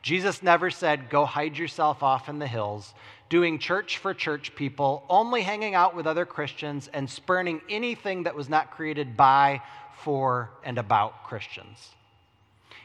Jesus 0.00 0.44
never 0.44 0.70
said, 0.70 1.10
Go 1.10 1.24
hide 1.24 1.58
yourself 1.58 2.04
off 2.04 2.28
in 2.28 2.38
the 2.38 2.46
hills, 2.46 2.94
doing 3.28 3.58
church 3.58 3.98
for 3.98 4.14
church 4.14 4.54
people, 4.54 5.02
only 5.08 5.42
hanging 5.42 5.74
out 5.74 5.96
with 5.96 6.06
other 6.06 6.24
Christians, 6.24 6.88
and 6.92 7.10
spurning 7.10 7.60
anything 7.68 8.22
that 8.22 8.36
was 8.36 8.48
not 8.48 8.70
created 8.70 9.16
by, 9.16 9.60
for, 10.04 10.50
and 10.62 10.78
about 10.78 11.24
Christians. 11.24 11.96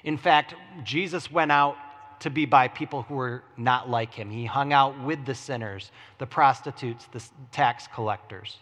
In 0.04 0.18
fact, 0.18 0.56
Jesus 0.84 1.32
went 1.32 1.52
out 1.52 1.78
to 2.22 2.30
be 2.30 2.46
by 2.46 2.68
people 2.68 3.04
who 3.04 3.16
were 3.16 3.44
not 3.58 3.90
like 3.90 4.14
him. 4.14 4.30
He 4.30 4.46
hung 4.46 4.74
out 4.74 5.00
with 5.04 5.26
the 5.26 5.36
sinners, 5.36 5.92
the 6.18 6.26
prostitutes, 6.26 7.08
the 7.12 7.24
tax 7.52 7.88
collectors. 7.94 8.58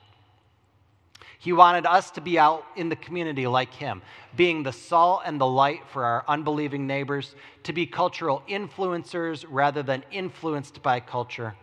He 1.37 1.53
wanted 1.53 1.85
us 1.85 2.11
to 2.11 2.21
be 2.21 2.37
out 2.37 2.65
in 2.75 2.89
the 2.89 2.97
community 2.97 3.47
like 3.47 3.73
him, 3.73 4.01
being 4.35 4.63
the 4.63 4.73
salt 4.73 5.21
and 5.25 5.39
the 5.39 5.47
light 5.47 5.81
for 5.87 6.03
our 6.03 6.25
unbelieving 6.27 6.85
neighbors, 6.85 7.35
to 7.63 7.71
be 7.71 7.85
cultural 7.85 8.43
influencers 8.49 9.45
rather 9.47 9.81
than 9.81 10.03
influenced 10.11 10.81
by 10.81 10.99
culture. 10.99 11.55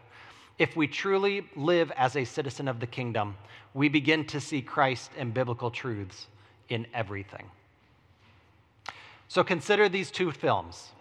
If 0.59 0.77
we 0.77 0.87
truly 0.87 1.47
live 1.57 1.93
as 1.93 2.17
a 2.17 2.25
citizen 2.25 2.69
of 2.69 2.81
the 2.81 2.87
kingdom, 2.87 3.37
we 3.75 3.91
begin 3.91 4.25
to 4.29 4.41
see 4.41 4.63
Christ 4.63 5.11
and 5.19 5.35
biblical 5.35 5.71
truths 5.71 6.27
in 6.71 6.87
everything. 6.95 7.51
So 9.29 9.45
consider 9.45 9.91
these 9.91 10.11
two 10.11 10.33
films. 10.33 10.93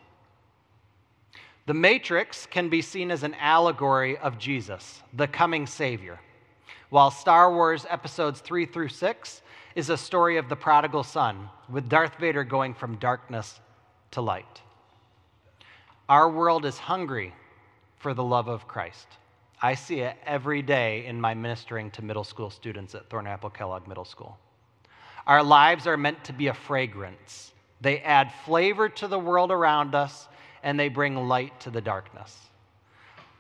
The 1.66 1.74
Matrix 1.74 2.46
can 2.46 2.70
be 2.70 2.82
seen 2.82 3.10
as 3.12 3.24
an 3.24 3.36
allegory 3.36 4.18
of 4.18 4.38
Jesus, 4.38 5.02
the 5.14 5.28
coming 5.28 5.66
Savior 5.66 6.20
while 6.90 7.12
Star 7.12 7.52
Wars 7.52 7.86
episodes 7.90 8.40
3 8.40 8.66
through 8.66 8.90
6 8.90 9.42
is 9.76 9.90
a 9.90 9.98
story 9.98 10.38
of 10.38 10.48
the 10.48 10.56
prodigal 10.56 11.04
son, 11.04 11.50
with 11.70 11.90
Darth 11.90 12.18
Vader 12.18 12.44
going 12.44 12.74
from 12.74 12.96
darkness 12.98 13.60
to 14.12 14.22
light. 14.22 14.62
Our 16.08 16.30
world 16.30 16.66
is 16.66 16.78
hungry 16.78 17.34
for 17.98 18.14
the 18.14 18.24
love 18.24 18.48
of 18.48 18.68
Christ. 18.68 19.08
I 19.62 19.76
see 19.76 20.02
it 20.02 20.16
every 20.26 20.62
day 20.62 21.06
in 21.06 21.20
my 21.20 21.34
ministering 21.34 21.92
to 21.92 22.02
middle 22.02 22.24
school 22.24 22.50
students 22.50 22.94
at 22.94 23.10
Thornapple 23.10 23.54
Kellogg 23.54 23.88
Middle 23.88 24.06
School. 24.06 24.38
Our 25.26 25.44
lives 25.44 25.88
are 25.88 25.98
meant 25.98 26.24
to 26.26 26.34
be 26.34 26.48
a 26.48 26.54
fragrance. 26.54 27.52
They 27.82 28.00
add 28.00 28.32
flavor 28.46 28.90
to 28.90 29.08
the 29.08 29.20
world 29.20 29.52
around 29.52 29.96
us 29.96 30.28
and 30.66 30.78
they 30.80 30.90
bring 30.90 31.16
light 31.28 31.58
to 31.62 31.70
the 31.70 31.80
darkness. 31.80 32.36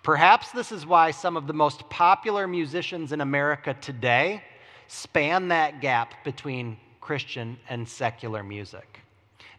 Perhaps 0.04 0.52
this 0.52 0.72
is 0.72 0.86
why 0.86 1.10
some 1.10 1.36
of 1.36 1.48
the 1.48 1.54
most 1.54 1.90
popular 1.90 2.48
musicians 2.48 3.12
in 3.12 3.20
America 3.20 3.76
today 3.82 4.44
span 4.88 5.48
that 5.48 5.82
gap 5.82 6.24
between 6.24 6.78
Christian 7.02 7.58
and 7.68 7.90
secular 7.90 8.44
music. 8.44 9.00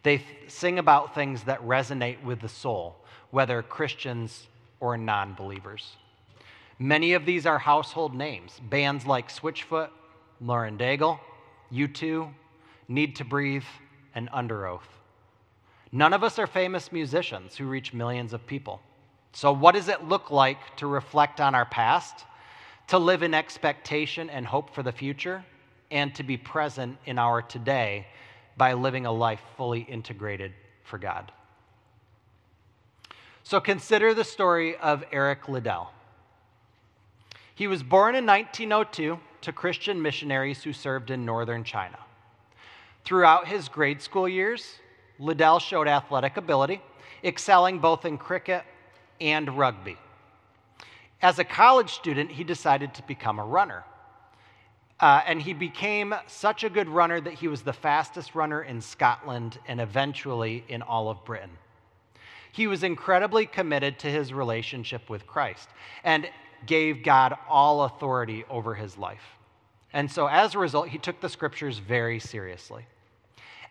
They 0.04 0.18
th- 0.18 0.28
sing 0.46 0.78
about 0.78 1.16
things 1.16 1.42
that 1.42 1.60
resonate 1.66 2.22
with 2.22 2.40
the 2.40 2.48
soul, 2.48 2.96
whether 3.32 3.60
Christians 3.62 4.46
or 4.78 4.96
non 4.96 5.34
believers. 5.34 5.96
Many 6.78 7.14
of 7.14 7.26
these 7.26 7.46
are 7.46 7.58
household 7.58 8.14
names 8.14 8.60
bands 8.70 9.04
like 9.06 9.28
Switchfoot, 9.28 9.88
Lauren 10.40 10.78
Daigle, 10.78 11.18
U2, 11.72 12.32
Need 12.86 13.16
to 13.16 13.24
Breathe, 13.24 13.64
and 14.14 14.30
Underoath. 14.30 14.95
None 15.92 16.12
of 16.12 16.24
us 16.24 16.38
are 16.38 16.46
famous 16.46 16.90
musicians 16.90 17.56
who 17.56 17.66
reach 17.66 17.92
millions 17.92 18.32
of 18.32 18.46
people. 18.46 18.80
So, 19.32 19.52
what 19.52 19.74
does 19.74 19.88
it 19.88 20.04
look 20.04 20.30
like 20.30 20.76
to 20.76 20.86
reflect 20.86 21.40
on 21.40 21.54
our 21.54 21.66
past, 21.66 22.24
to 22.88 22.98
live 22.98 23.22
in 23.22 23.34
expectation 23.34 24.30
and 24.30 24.46
hope 24.46 24.74
for 24.74 24.82
the 24.82 24.92
future, 24.92 25.44
and 25.90 26.14
to 26.14 26.22
be 26.22 26.36
present 26.36 26.98
in 27.04 27.18
our 27.18 27.42
today 27.42 28.06
by 28.56 28.72
living 28.72 29.06
a 29.06 29.12
life 29.12 29.42
fully 29.56 29.80
integrated 29.80 30.52
for 30.84 30.98
God? 30.98 31.30
So, 33.42 33.60
consider 33.60 34.14
the 34.14 34.24
story 34.24 34.76
of 34.78 35.04
Eric 35.12 35.48
Liddell. 35.48 35.92
He 37.54 37.66
was 37.66 37.82
born 37.82 38.14
in 38.14 38.26
1902 38.26 39.18
to 39.42 39.52
Christian 39.52 40.02
missionaries 40.02 40.62
who 40.62 40.72
served 40.72 41.10
in 41.10 41.24
northern 41.24 41.62
China. 41.62 41.98
Throughout 43.04 43.46
his 43.46 43.68
grade 43.68 44.02
school 44.02 44.28
years, 44.28 44.80
Liddell 45.18 45.58
showed 45.58 45.88
athletic 45.88 46.36
ability, 46.36 46.80
excelling 47.24 47.78
both 47.78 48.04
in 48.04 48.18
cricket 48.18 48.64
and 49.20 49.56
rugby. 49.56 49.96
As 51.22 51.38
a 51.38 51.44
college 51.44 51.90
student, 51.90 52.30
he 52.30 52.44
decided 52.44 52.94
to 52.94 53.02
become 53.04 53.38
a 53.38 53.44
runner. 53.44 53.84
Uh, 54.98 55.22
and 55.26 55.42
he 55.42 55.52
became 55.52 56.14
such 56.26 56.64
a 56.64 56.70
good 56.70 56.88
runner 56.88 57.20
that 57.20 57.34
he 57.34 57.48
was 57.48 57.62
the 57.62 57.72
fastest 57.72 58.34
runner 58.34 58.62
in 58.62 58.80
Scotland 58.80 59.58
and 59.66 59.80
eventually 59.80 60.64
in 60.68 60.82
all 60.82 61.10
of 61.10 61.24
Britain. 61.24 61.50
He 62.52 62.66
was 62.66 62.82
incredibly 62.82 63.44
committed 63.44 63.98
to 64.00 64.06
his 64.08 64.32
relationship 64.32 65.10
with 65.10 65.26
Christ 65.26 65.68
and 66.04 66.28
gave 66.64 67.02
God 67.02 67.36
all 67.48 67.82
authority 67.82 68.44
over 68.48 68.74
his 68.74 68.96
life. 68.96 69.36
And 69.92 70.10
so, 70.10 70.26
as 70.26 70.54
a 70.54 70.58
result, 70.58 70.88
he 70.88 70.98
took 70.98 71.20
the 71.20 71.28
scriptures 71.28 71.78
very 71.78 72.18
seriously 72.18 72.86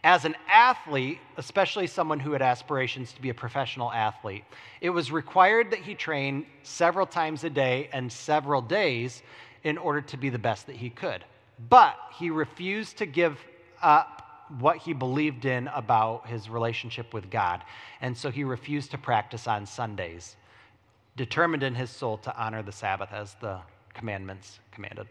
as 0.06 0.24
an 0.24 0.36
athlete, 0.48 1.18
especially 1.36 1.88
someone 1.88 2.20
who 2.20 2.32
had 2.32 2.42
aspirations 2.44 3.12
to 3.12 3.22
be 3.22 3.32
a 3.32 3.34
professional 3.34 3.92
athlete, 3.92 4.44
it 4.80 4.92
was 4.92 5.12
required 5.12 5.72
that 5.72 5.80
he 5.80 5.96
train 5.96 6.46
several 6.62 7.08
times 7.08 7.44
a 7.44 7.50
day 7.50 7.90
and 7.92 8.14
several 8.14 8.62
days 8.62 9.24
in 9.64 9.80
order 9.80 10.02
to 10.02 10.16
be 10.16 10.30
the 10.30 10.38
best 10.38 10.68
that 10.68 10.76
he 10.76 10.92
could. 10.92 11.26
But 11.70 11.98
he 12.14 12.30
refused 12.30 12.98
to 13.00 13.08
give 13.08 13.40
up 13.82 14.22
what 14.60 14.78
he 14.78 14.94
believed 14.94 15.46
in 15.46 15.70
about 15.70 16.28
his 16.28 16.52
relationship 16.52 17.12
with 17.12 17.32
God. 17.32 17.64
And 18.00 18.16
so 18.16 18.30
he 18.30 18.44
refused 18.44 18.92
to 18.92 19.00
practice 19.00 19.48
on 19.48 19.66
Sundays, 19.66 20.36
determined 21.18 21.64
in 21.64 21.74
his 21.74 21.90
soul 21.90 22.20
to 22.20 22.38
honor 22.38 22.62
the 22.62 22.72
Sabbath 22.72 23.10
as 23.12 23.34
the 23.42 23.60
commandments 23.96 24.60
commanded. 24.72 25.08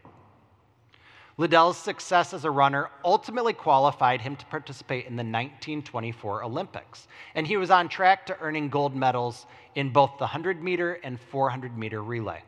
Liddell's 1.37 1.77
success 1.77 2.33
as 2.33 2.45
a 2.45 2.51
runner 2.51 2.91
ultimately 3.05 3.53
qualified 3.53 4.21
him 4.21 4.37
to 4.37 4.47
participate 4.47 5.07
in 5.07 5.17
the 5.17 5.25
1924 5.25 6.45
Olympics, 6.45 7.09
and 7.35 7.45
he 7.47 7.57
was 7.57 7.73
on 7.73 7.89
track 7.89 8.25
to 8.27 8.39
earning 8.41 8.69
gold 8.69 8.95
medals 8.95 9.47
in 9.75 9.91
both 9.91 10.13
the 10.19 10.25
100 10.25 10.63
meter 10.63 11.01
and 11.03 11.19
400 11.19 11.77
meter 11.77 12.03
relay. 12.03 12.43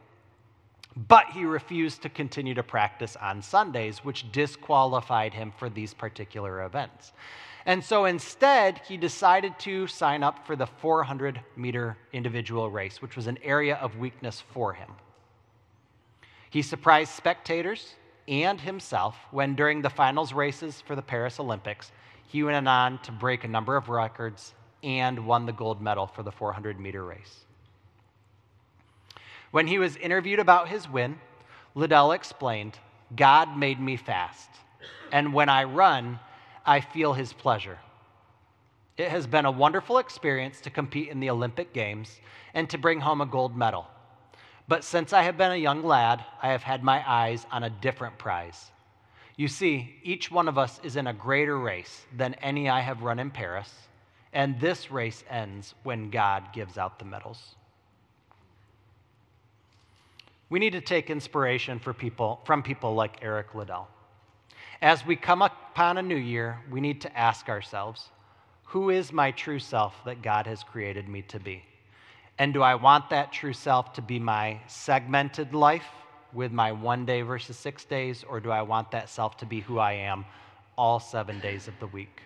But 1.08 1.26
he 1.30 1.44
refused 1.44 2.02
to 2.02 2.08
continue 2.08 2.54
to 2.54 2.62
practice 2.62 3.16
on 3.16 3.42
Sundays, 3.42 4.04
which 4.04 4.30
disqualified 4.30 5.34
him 5.34 5.52
for 5.58 5.68
these 5.68 5.92
particular 5.92 6.62
events. 6.62 7.12
And 7.66 7.84
so 7.84 8.04
instead, 8.04 8.80
he 8.86 8.96
decided 8.96 9.58
to 9.60 9.88
sign 9.88 10.22
up 10.22 10.46
for 10.46 10.54
the 10.54 10.68
400 10.68 11.40
meter 11.56 11.98
individual 12.12 12.70
race, 12.70 13.02
which 13.02 13.16
was 13.16 13.26
an 13.26 13.38
area 13.42 13.74
of 13.76 13.98
weakness 13.98 14.40
for 14.52 14.72
him. 14.72 14.90
He 16.50 16.62
surprised 16.62 17.10
spectators 17.12 17.96
and 18.28 18.60
himself 18.60 19.16
when, 19.30 19.54
during 19.54 19.82
the 19.82 19.90
finals 19.90 20.32
races 20.32 20.80
for 20.80 20.96
the 20.96 21.02
Paris 21.02 21.38
Olympics, 21.38 21.92
he 22.26 22.42
went 22.42 22.68
on 22.68 22.98
to 23.02 23.12
break 23.12 23.44
a 23.44 23.48
number 23.48 23.76
of 23.76 23.88
records 23.88 24.54
and 24.82 25.26
won 25.26 25.46
the 25.46 25.52
gold 25.52 25.80
medal 25.80 26.06
for 26.06 26.22
the 26.22 26.32
400 26.32 26.78
meter 26.78 27.04
race. 27.04 27.44
When 29.50 29.66
he 29.66 29.78
was 29.78 29.96
interviewed 29.96 30.38
about 30.38 30.68
his 30.68 30.88
win, 30.88 31.18
Liddell 31.74 32.12
explained, 32.12 32.78
God 33.14 33.56
made 33.56 33.80
me 33.80 33.96
fast, 33.96 34.50
and 35.12 35.32
when 35.32 35.48
I 35.48 35.64
run, 35.64 36.18
I 36.64 36.80
feel 36.80 37.12
his 37.12 37.32
pleasure. 37.32 37.78
It 38.96 39.10
has 39.10 39.26
been 39.26 39.44
a 39.44 39.50
wonderful 39.50 39.98
experience 39.98 40.60
to 40.62 40.70
compete 40.70 41.08
in 41.08 41.20
the 41.20 41.30
Olympic 41.30 41.72
Games 41.72 42.20
and 42.54 42.68
to 42.70 42.78
bring 42.78 43.00
home 43.00 43.20
a 43.20 43.26
gold 43.26 43.56
medal. 43.56 43.86
But 44.68 44.84
since 44.84 45.12
I 45.12 45.22
have 45.22 45.38
been 45.38 45.52
a 45.52 45.56
young 45.56 45.84
lad, 45.84 46.24
I 46.42 46.48
have 46.48 46.62
had 46.62 46.82
my 46.82 47.02
eyes 47.08 47.46
on 47.52 47.62
a 47.62 47.70
different 47.70 48.18
prize. 48.18 48.70
You 49.36 49.48
see, 49.48 49.94
each 50.02 50.30
one 50.30 50.48
of 50.48 50.58
us 50.58 50.80
is 50.82 50.96
in 50.96 51.06
a 51.06 51.12
greater 51.12 51.58
race 51.58 52.02
than 52.16 52.34
any 52.34 52.68
I 52.68 52.80
have 52.80 53.02
run 53.02 53.18
in 53.18 53.30
Paris, 53.30 53.72
and 54.32 54.58
this 54.58 54.90
race 54.90 55.22
ends 55.30 55.74
when 55.82 56.10
God 56.10 56.52
gives 56.52 56.78
out 56.78 56.98
the 56.98 57.04
medals. 57.04 57.54
We 60.48 60.58
need 60.58 60.72
to 60.72 60.80
take 60.80 61.10
inspiration 61.10 61.78
for 61.78 61.92
people, 61.92 62.40
from 62.44 62.62
people 62.62 62.94
like 62.94 63.18
Eric 63.22 63.54
Liddell. 63.54 63.88
As 64.80 65.04
we 65.04 65.16
come 65.16 65.42
upon 65.42 65.98
a 65.98 66.02
new 66.02 66.16
year, 66.16 66.60
we 66.70 66.80
need 66.80 67.00
to 67.02 67.18
ask 67.18 67.48
ourselves 67.48 68.10
who 68.64 68.90
is 68.90 69.12
my 69.12 69.30
true 69.30 69.58
self 69.58 69.94
that 70.04 70.22
God 70.22 70.46
has 70.46 70.64
created 70.64 71.08
me 71.08 71.22
to 71.22 71.38
be? 71.38 71.62
And 72.38 72.52
do 72.52 72.62
I 72.62 72.74
want 72.74 73.10
that 73.10 73.32
true 73.32 73.52
self 73.52 73.94
to 73.94 74.02
be 74.02 74.18
my 74.18 74.60
segmented 74.66 75.54
life 75.54 75.86
with 76.32 76.52
my 76.52 76.72
one 76.72 77.06
day 77.06 77.22
versus 77.22 77.56
six 77.56 77.84
days, 77.84 78.24
or 78.28 78.40
do 78.40 78.50
I 78.50 78.62
want 78.62 78.90
that 78.90 79.08
self 79.08 79.38
to 79.38 79.46
be 79.46 79.60
who 79.60 79.78
I 79.78 79.92
am 79.92 80.26
all 80.76 81.00
seven 81.00 81.40
days 81.40 81.66
of 81.66 81.78
the 81.80 81.86
week? 81.86 82.20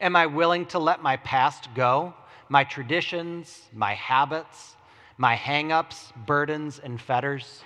Am 0.00 0.14
I 0.14 0.26
willing 0.26 0.66
to 0.66 0.78
let 0.78 1.02
my 1.02 1.16
past 1.16 1.68
go, 1.74 2.12
my 2.48 2.64
traditions, 2.64 3.62
my 3.72 3.94
habits, 3.94 4.76
my 5.16 5.34
hangups, 5.34 6.14
burdens, 6.26 6.78
and 6.78 7.00
fetters, 7.00 7.62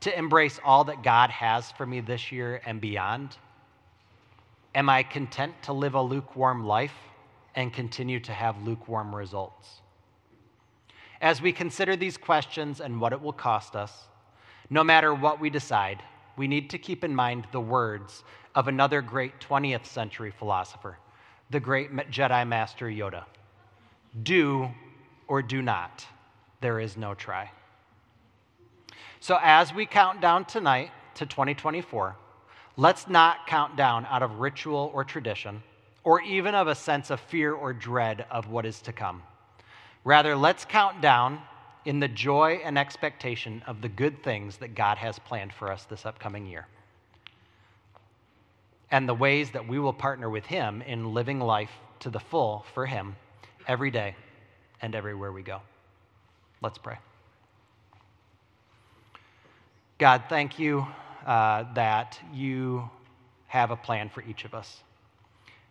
to 0.00 0.18
embrace 0.18 0.58
all 0.64 0.84
that 0.84 1.04
God 1.04 1.30
has 1.30 1.70
for 1.72 1.86
me 1.86 2.00
this 2.00 2.32
year 2.32 2.60
and 2.66 2.80
beyond? 2.80 3.36
Am 4.74 4.88
I 4.88 5.04
content 5.04 5.54
to 5.62 5.72
live 5.72 5.94
a 5.94 6.02
lukewarm 6.02 6.66
life 6.66 6.94
and 7.54 7.72
continue 7.72 8.18
to 8.20 8.32
have 8.32 8.60
lukewarm 8.62 9.14
results? 9.14 9.81
As 11.22 11.40
we 11.40 11.52
consider 11.52 11.94
these 11.94 12.16
questions 12.16 12.80
and 12.80 13.00
what 13.00 13.12
it 13.12 13.22
will 13.22 13.32
cost 13.32 13.76
us, 13.76 14.08
no 14.68 14.82
matter 14.82 15.14
what 15.14 15.38
we 15.38 15.50
decide, 15.50 16.02
we 16.36 16.48
need 16.48 16.68
to 16.70 16.78
keep 16.78 17.04
in 17.04 17.14
mind 17.14 17.46
the 17.52 17.60
words 17.60 18.24
of 18.56 18.66
another 18.66 19.00
great 19.00 19.38
20th 19.38 19.86
century 19.86 20.32
philosopher, 20.32 20.98
the 21.50 21.60
great 21.60 21.94
Jedi 22.10 22.46
Master 22.46 22.86
Yoda 22.86 23.24
Do 24.24 24.68
or 25.28 25.42
do 25.42 25.62
not, 25.62 26.04
there 26.60 26.80
is 26.80 26.96
no 26.96 27.14
try. 27.14 27.52
So, 29.20 29.38
as 29.40 29.72
we 29.72 29.86
count 29.86 30.20
down 30.20 30.44
tonight 30.44 30.90
to 31.14 31.24
2024, 31.24 32.16
let's 32.76 33.06
not 33.06 33.46
count 33.46 33.76
down 33.76 34.06
out 34.10 34.24
of 34.24 34.40
ritual 34.40 34.90
or 34.92 35.04
tradition, 35.04 35.62
or 36.02 36.20
even 36.22 36.56
of 36.56 36.66
a 36.66 36.74
sense 36.74 37.10
of 37.10 37.20
fear 37.20 37.52
or 37.52 37.72
dread 37.72 38.26
of 38.28 38.48
what 38.48 38.66
is 38.66 38.80
to 38.82 38.92
come. 38.92 39.22
Rather, 40.04 40.34
let's 40.34 40.64
count 40.64 41.00
down 41.00 41.40
in 41.84 42.00
the 42.00 42.08
joy 42.08 42.60
and 42.64 42.78
expectation 42.78 43.62
of 43.66 43.80
the 43.80 43.88
good 43.88 44.22
things 44.22 44.56
that 44.58 44.74
God 44.74 44.98
has 44.98 45.18
planned 45.18 45.52
for 45.52 45.70
us 45.70 45.84
this 45.84 46.06
upcoming 46.06 46.46
year. 46.46 46.66
And 48.90 49.08
the 49.08 49.14
ways 49.14 49.50
that 49.52 49.66
we 49.66 49.78
will 49.78 49.92
partner 49.92 50.28
with 50.28 50.44
Him 50.44 50.82
in 50.82 51.14
living 51.14 51.40
life 51.40 51.70
to 52.00 52.10
the 52.10 52.20
full 52.20 52.64
for 52.74 52.84
Him 52.84 53.16
every 53.66 53.90
day 53.90 54.16
and 54.80 54.94
everywhere 54.94 55.32
we 55.32 55.42
go. 55.42 55.60
Let's 56.60 56.78
pray. 56.78 56.98
God, 59.98 60.24
thank 60.28 60.58
you 60.58 60.86
uh, 61.26 61.64
that 61.74 62.18
you 62.32 62.88
have 63.46 63.70
a 63.70 63.76
plan 63.76 64.08
for 64.08 64.22
each 64.22 64.44
of 64.44 64.52
us, 64.52 64.82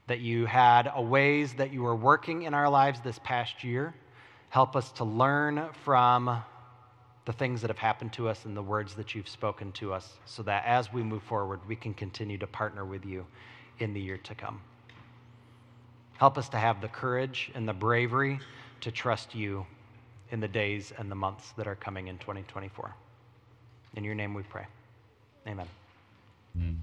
that 0.08 0.20
you 0.20 0.46
had 0.46 0.89
a 0.94 1.02
ways 1.02 1.54
that 1.56 1.74
you 1.74 1.84
were 1.84 1.96
working 1.96 2.44
in 2.44 2.54
our 2.54 2.70
lives 2.70 3.02
this 3.02 3.20
past 3.24 3.63
year 3.63 3.94
Help 4.51 4.75
us 4.75 4.91
to 4.91 5.05
learn 5.05 5.69
from 5.85 6.43
the 7.23 7.31
things 7.31 7.61
that 7.61 7.69
have 7.69 7.77
happened 7.77 8.11
to 8.11 8.27
us 8.27 8.43
and 8.43 8.55
the 8.55 8.61
words 8.61 8.95
that 8.95 9.15
you've 9.15 9.29
spoken 9.29 9.71
to 9.71 9.93
us 9.93 10.15
so 10.25 10.43
that 10.43 10.65
as 10.65 10.91
we 10.91 11.01
move 11.01 11.23
forward, 11.23 11.61
we 11.69 11.75
can 11.75 11.93
continue 11.93 12.37
to 12.37 12.47
partner 12.47 12.83
with 12.83 13.05
you 13.05 13.25
in 13.79 13.93
the 13.93 14.01
year 14.01 14.17
to 14.17 14.35
come. 14.35 14.59
Help 16.17 16.37
us 16.37 16.49
to 16.49 16.57
have 16.57 16.81
the 16.81 16.89
courage 16.89 17.49
and 17.55 17.65
the 17.65 17.73
bravery 17.73 18.41
to 18.81 18.91
trust 18.91 19.33
you 19.33 19.65
in 20.31 20.41
the 20.41 20.49
days 20.49 20.91
and 20.97 21.09
the 21.09 21.15
months 21.15 21.53
that 21.53 21.65
are 21.65 21.75
coming 21.75 22.09
in 22.09 22.17
2024. 22.17 22.93
In 23.95 24.03
your 24.03 24.15
name 24.15 24.33
we 24.33 24.43
pray. 24.43 24.65
Amen. 25.47 25.67
Mm. 26.57 26.75